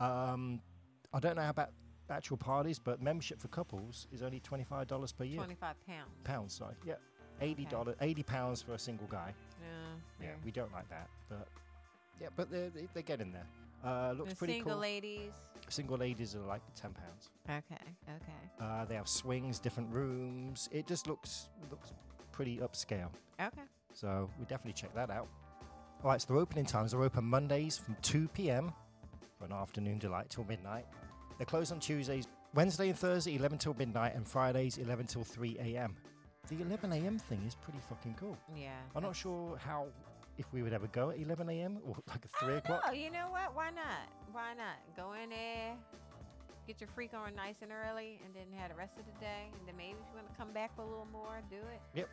Mhm. 0.00 0.04
Um, 0.04 0.60
I 1.12 1.20
don't 1.20 1.36
know 1.36 1.48
about 1.48 1.70
actual 2.10 2.36
parties, 2.38 2.78
but 2.78 3.02
membership 3.02 3.40
for 3.40 3.48
couples 3.48 4.06
is 4.12 4.22
only 4.22 4.40
$25 4.40 5.12
per 5.16 5.24
year. 5.24 5.36
Twenty-five 5.38 5.76
pounds. 5.86 6.10
Pounds, 6.24 6.54
sorry. 6.54 6.74
Yeah. 6.84 6.94
$80, 7.42 7.68
dollars 7.70 7.96
80 8.00 8.22
pounds 8.24 8.62
for 8.62 8.72
a 8.72 8.78
single 8.78 9.06
guy. 9.06 9.34
Yeah. 9.60 10.26
Yeah, 10.28 10.34
we 10.44 10.50
don't 10.50 10.72
like 10.72 10.88
that, 10.88 11.08
but 11.28 11.46
yeah, 12.20 12.28
but 12.36 12.50
they're, 12.50 12.70
they- 12.70 12.88
they're 12.94 13.02
getting 13.02 13.32
there. 13.32 13.46
Uh, 13.84 14.12
looks 14.12 14.30
The 14.30 14.36
pretty 14.36 14.54
single 14.54 14.72
cool. 14.72 14.80
ladies. 14.80 15.30
Single 15.68 15.98
ladies 15.98 16.34
are 16.34 16.40
like 16.40 16.62
ten 16.74 16.92
pounds. 16.92 17.30
Okay. 17.48 17.80
Okay. 18.08 18.32
Uh, 18.60 18.84
they 18.86 18.94
have 18.96 19.06
swings, 19.08 19.58
different 19.60 19.92
rooms. 19.94 20.68
It 20.72 20.86
just 20.88 21.06
looks 21.06 21.48
looks 21.70 21.92
pretty 22.32 22.56
upscale. 22.58 23.10
Okay. 23.40 23.62
So 23.92 24.28
we 24.38 24.46
definitely 24.46 24.72
check 24.72 24.94
that 24.94 25.10
out. 25.10 25.28
All 26.02 26.10
right, 26.10 26.20
so 26.20 26.26
their 26.28 26.36
opening 26.42 26.64
times 26.64 26.92
are 26.94 27.02
open 27.02 27.24
Mondays 27.24 27.76
from 27.76 27.96
2 28.02 28.28
p.m. 28.28 28.72
for 29.38 29.44
an 29.46 29.52
afternoon 29.52 29.98
delight 29.98 30.30
till 30.30 30.44
midnight. 30.44 30.86
They're 31.38 31.46
closed 31.46 31.72
on 31.72 31.80
Tuesdays, 31.80 32.26
Wednesday 32.54 32.88
and 32.88 32.98
Thursday 32.98 33.36
11 33.36 33.58
till 33.58 33.74
midnight, 33.74 34.14
and 34.14 34.26
Fridays 34.26 34.78
11 34.78 35.06
till 35.06 35.24
3 35.24 35.56
a.m. 35.60 35.96
The 36.48 36.62
11 36.62 36.92
a.m. 36.92 37.18
thing 37.18 37.42
is 37.46 37.54
pretty 37.56 37.80
fucking 37.88 38.14
cool. 38.18 38.36
Yeah. 38.56 38.70
I'm 38.96 39.02
not 39.02 39.10
that's- 39.10 39.16
sure 39.18 39.56
how 39.58 39.86
if 40.38 40.46
we 40.52 40.62
would 40.62 40.72
ever 40.72 40.86
go 40.88 41.10
at 41.10 41.18
11 41.18 41.48
a.m. 41.50 41.78
or 41.86 41.96
like 42.08 42.24
a 42.24 42.44
3 42.44 42.54
o'clock. 42.56 42.82
Oh, 42.88 42.92
you 42.92 43.10
know 43.10 43.26
what? 43.30 43.54
Why 43.54 43.70
not? 43.70 44.06
Why 44.32 44.54
not? 44.56 44.78
Go 44.96 45.12
in 45.20 45.30
there, 45.30 45.74
get 46.66 46.80
your 46.80 46.88
freak 46.94 47.12
on 47.12 47.34
nice 47.34 47.56
and 47.60 47.70
early, 47.72 48.20
and 48.24 48.34
then 48.34 48.44
have 48.58 48.70
the 48.70 48.76
rest 48.76 48.92
of 48.98 49.04
the 49.04 49.20
day. 49.20 49.50
And 49.58 49.66
then 49.66 49.76
maybe 49.76 49.90
if 50.00 50.06
you 50.10 50.14
want 50.14 50.30
to 50.30 50.38
come 50.38 50.52
back 50.52 50.74
for 50.76 50.82
a 50.82 50.86
little 50.88 51.08
more, 51.12 51.40
do 51.50 51.56
it. 51.56 51.80
Yep. 51.94 52.08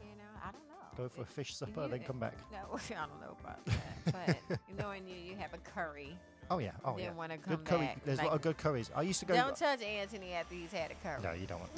You 0.00 0.16
know, 0.16 0.30
I 0.42 0.52
don't 0.52 0.66
know. 0.68 0.74
Go 0.96 1.08
for 1.08 1.22
a 1.22 1.26
fish 1.26 1.54
supper, 1.56 1.82
you- 1.84 1.88
then 1.88 2.00
come 2.00 2.18
back. 2.18 2.34
No, 2.52 2.58
I 2.76 3.06
don't 3.06 3.20
know 3.20 3.36
about 3.40 3.64
that. 3.66 4.36
but 4.48 4.58
knowing 4.78 5.06
you, 5.08 5.16
you 5.16 5.36
have 5.36 5.54
a 5.54 5.58
curry. 5.58 6.16
Oh 6.50 6.58
yeah, 6.58 6.72
oh 6.84 6.98
yeah. 6.98 7.12
want 7.12 7.30
to 7.32 7.38
come 7.38 7.56
Good 7.56 7.64
curry. 7.64 7.80
back. 7.86 8.04
There's 8.04 8.18
a 8.18 8.24
lot 8.24 8.32
of 8.34 8.42
good 8.42 8.58
curries. 8.58 8.90
I 8.94 9.02
used 9.02 9.20
to 9.20 9.26
go. 9.26 9.34
Don't 9.34 9.56
touch 9.56 9.82
Anthony 9.82 10.32
after 10.32 10.56
he's 10.56 10.72
had 10.72 10.90
a 10.90 10.94
curry. 10.94 11.22
no, 11.22 11.32
you 11.32 11.46
don't 11.46 11.60
want. 11.60 11.70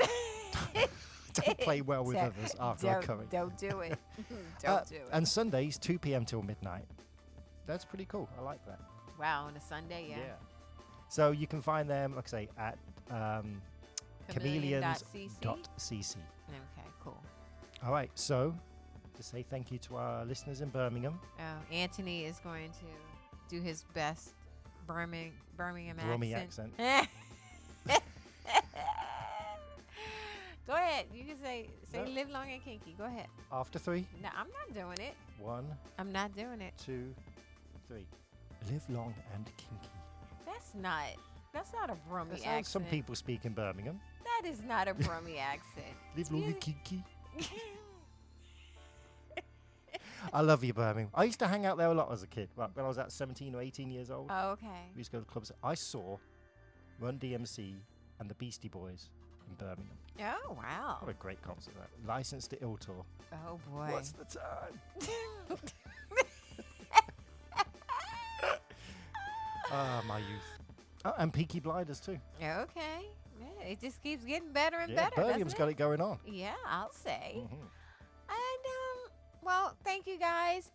don't 1.44 1.58
play 1.58 1.80
well 1.80 2.04
with 2.04 2.16
others 2.16 2.54
after 2.60 2.86
don't, 2.86 3.02
curry. 3.02 3.26
Don't 3.30 3.56
do 3.58 3.80
it. 3.80 3.98
don't 4.62 4.70
Uh, 4.80 4.84
do 4.88 4.94
it. 4.96 5.08
And 5.12 5.26
Sundays, 5.26 5.78
2 5.78 5.98
p.m. 5.98 6.24
till 6.24 6.42
midnight. 6.42 6.84
That's 7.66 7.84
pretty 7.84 8.04
cool. 8.06 8.28
I 8.38 8.42
like 8.42 8.64
that. 8.66 8.80
wow, 9.18 9.44
on 9.46 9.56
a 9.56 9.60
Sunday, 9.60 10.06
yeah. 10.10 10.16
So 11.08 11.30
you 11.30 11.46
can 11.46 11.60
find 11.62 11.88
them, 11.88 12.14
like 12.16 12.24
I 12.26 12.30
say, 12.30 12.48
at 12.58 12.78
um, 13.10 13.60
chameleons.cc. 14.32 16.16
Okay, 16.48 16.88
cool. 17.04 17.20
All 17.84 17.92
right. 17.92 18.10
So 18.14 18.54
to 19.14 19.22
say 19.22 19.44
thank 19.48 19.70
you 19.70 19.78
to 19.78 19.96
our 19.96 20.24
listeners 20.24 20.60
in 20.60 20.68
Birmingham, 20.70 21.18
Oh, 21.38 21.42
Anthony 21.74 22.24
is 22.24 22.38
going 22.40 22.70
to 22.72 23.54
do 23.54 23.60
his 23.60 23.84
best 23.94 24.30
Birmingham, 24.86 25.32
Birmingham 25.56 25.96
accent. 26.00 26.72
accent. 26.78 27.08
Say 31.90 31.98
say 31.98 32.04
No. 32.04 32.10
live 32.10 32.30
long 32.30 32.50
and 32.50 32.62
kinky. 32.64 32.94
Go 32.98 33.04
ahead. 33.04 33.26
After 33.52 33.78
three, 33.78 34.06
No, 34.22 34.28
I'm 34.36 34.48
not 34.48 34.74
doing 34.74 34.98
it. 35.08 35.14
one, 35.38 35.66
I'm 35.98 36.12
not 36.12 36.34
doing 36.36 36.60
it. 36.60 36.74
two, 36.78 37.14
three. 37.88 38.06
Live 38.70 38.88
long 38.88 39.14
and 39.34 39.46
kinky. 39.56 39.90
That's 40.46 40.74
not. 40.74 41.04
That's 41.52 41.72
not 41.72 41.90
a 41.90 41.96
Brummy 42.08 42.30
That's 42.30 42.44
accent. 42.46 42.66
some 42.66 42.84
people 42.84 43.14
speak 43.14 43.44
in 43.44 43.52
Birmingham. 43.52 44.00
That 44.24 44.48
is 44.48 44.62
not 44.64 44.88
a 44.88 44.94
Brummy 45.06 45.38
accent. 45.38 45.94
Live 46.16 46.30
long 46.32 46.44
and 46.44 46.60
kinky. 46.60 47.04
I 50.32 50.40
love 50.40 50.62
you, 50.62 50.72
Birmingham. 50.72 51.10
I 51.14 51.24
used 51.24 51.40
to 51.40 51.48
hang 51.48 51.66
out 51.66 51.76
there 51.78 51.88
a 51.88 51.94
lot 51.94 52.12
as 52.12 52.22
a 52.22 52.26
kid. 52.28 52.48
Like 52.56 52.70
when 52.74 52.84
I 52.84 52.88
was 52.88 52.96
at 52.98 53.10
17 53.10 53.54
or 53.54 53.60
18 53.60 53.90
years 53.90 54.10
old, 54.10 54.28
oh, 54.30 54.50
okay. 54.50 54.66
we 54.94 55.00
used 55.00 55.10
to 55.10 55.16
go 55.18 55.20
to 55.22 55.28
clubs. 55.28 55.50
I 55.62 55.74
saw 55.74 56.16
Run 57.00 57.18
DMC 57.18 57.74
and 58.20 58.30
the 58.30 58.34
Beastie 58.34 58.68
Boys 58.68 59.08
in 59.52 59.66
Birmingham. 59.66 59.96
Oh 60.46 60.52
wow. 60.56 60.98
What 61.00 61.10
a 61.10 61.14
great 61.14 61.40
concert 61.42 61.74
that. 61.74 61.88
Licensed 62.08 62.50
to 62.50 62.62
Ill 62.62 62.76
Tour. 62.76 63.04
Oh 63.48 63.58
boy. 63.70 63.88
What's 63.92 64.12
the 64.12 64.24
time? 64.24 65.58
Ah, 69.74 70.02
my 70.06 70.18
youth. 70.18 70.58
Oh, 71.06 71.14
and 71.16 71.32
Peaky 71.32 71.58
Blinders 71.58 71.98
too. 71.98 72.18
okay. 72.38 73.06
Yeah, 73.40 73.68
it 73.70 73.80
just 73.80 74.02
keeps 74.02 74.22
getting 74.22 74.52
better 74.52 74.76
and 74.78 74.92
yeah, 74.92 75.04
better. 75.08 75.16
Birmingham's 75.22 75.54
doesn't 75.54 75.58
got 75.58 75.70
it 75.70 75.78
going 75.78 76.00
on. 76.02 76.18
Yeah, 76.26 76.52
I'll 76.66 76.92
say. 76.92 77.36
Mhm. 77.38 77.50
And 78.28 78.62
um, 78.68 79.10
well, 79.42 79.74
thank 79.82 80.06
you 80.06 80.18
guys 80.18 80.70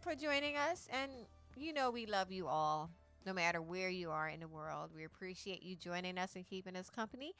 for 0.00 0.14
joining 0.14 0.56
us. 0.56 0.88
And 0.90 1.12
you 1.56 1.74
know 1.74 1.90
we 1.90 2.06
love 2.06 2.32
you 2.32 2.46
all, 2.48 2.90
no 3.26 3.32
matter 3.32 3.60
where 3.60 3.88
you 3.90 4.10
are 4.10 4.28
in 4.28 4.40
the 4.40 4.48
world. 4.48 4.90
We 4.94 5.04
appreciate 5.04 5.62
you 5.62 5.76
joining 5.76 6.18
us 6.18 6.34
and 6.36 6.46
keeping 6.46 6.76
us 6.76 6.90
company. 6.90 7.32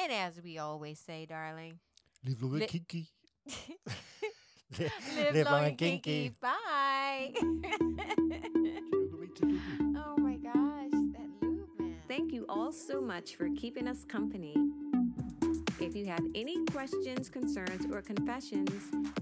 And 0.00 0.12
as 0.12 0.40
we 0.42 0.58
always 0.58 0.98
say, 0.98 1.26
darling, 1.26 1.78
Live 2.26 2.42
long 2.42 2.52
Li- 2.52 2.60
and 2.62 2.70
kinky. 2.70 3.08
Li- 4.78 4.90
live, 5.32 5.46
long 5.46 5.64
and 5.64 5.78
kinky. 5.78 6.34
Bye. 6.40 7.32
Do 7.34 7.46
you 7.46 7.60
know 7.92 9.08
the 9.10 9.16
way 9.18 9.26
to 9.34 9.42
do 9.46 9.54
it? 9.54 9.96
oh 9.98 10.16
my 10.18 10.36
gosh, 10.36 10.90
that 11.12 11.28
lube 11.42 11.68
man. 11.78 11.96
Thank 12.08 12.32
you 12.32 12.46
all 12.48 12.72
so 12.72 13.00
much 13.00 13.36
for 13.36 13.48
keeping 13.56 13.86
us 13.86 14.04
company. 14.04 14.56
If 15.80 15.94
you 15.94 16.06
have 16.06 16.24
any 16.34 16.64
questions, 16.66 17.28
concerns, 17.28 17.84
or 17.92 18.00
confessions, 18.00 18.70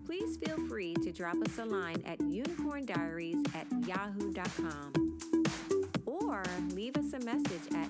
please 0.07 0.37
feel 0.37 0.57
free 0.69 0.95
to 1.03 1.11
drop 1.11 1.37
us 1.45 1.59
a 1.59 1.65
line 1.65 2.03
at 2.07 2.19
unicorndiaries 2.21 3.43
at 3.55 3.67
yahoo.com 3.89 4.93
or 6.33 6.43
leave 6.71 6.97
us 6.97 7.13
a 7.13 7.21
message 7.21 7.69
at 7.75 7.89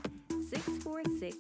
646 0.51 1.37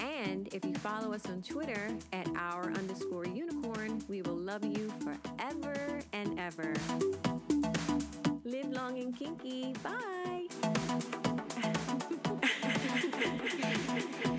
And 0.00 0.48
if 0.52 0.64
you 0.64 0.74
follow 0.74 1.12
us 1.12 1.24
on 1.26 1.40
Twitter 1.42 1.92
at 2.12 2.26
our 2.36 2.72
underscore 2.72 3.26
unicorn, 3.26 4.02
we 4.08 4.22
will 4.22 4.34
love 4.34 4.64
you 4.64 4.92
forever 5.04 6.00
and 6.12 6.40
ever. 6.40 6.74
Live 8.52 8.70
long 8.70 8.98
and 8.98 9.16
kinky. 9.16 9.72
Bye. 9.82 10.46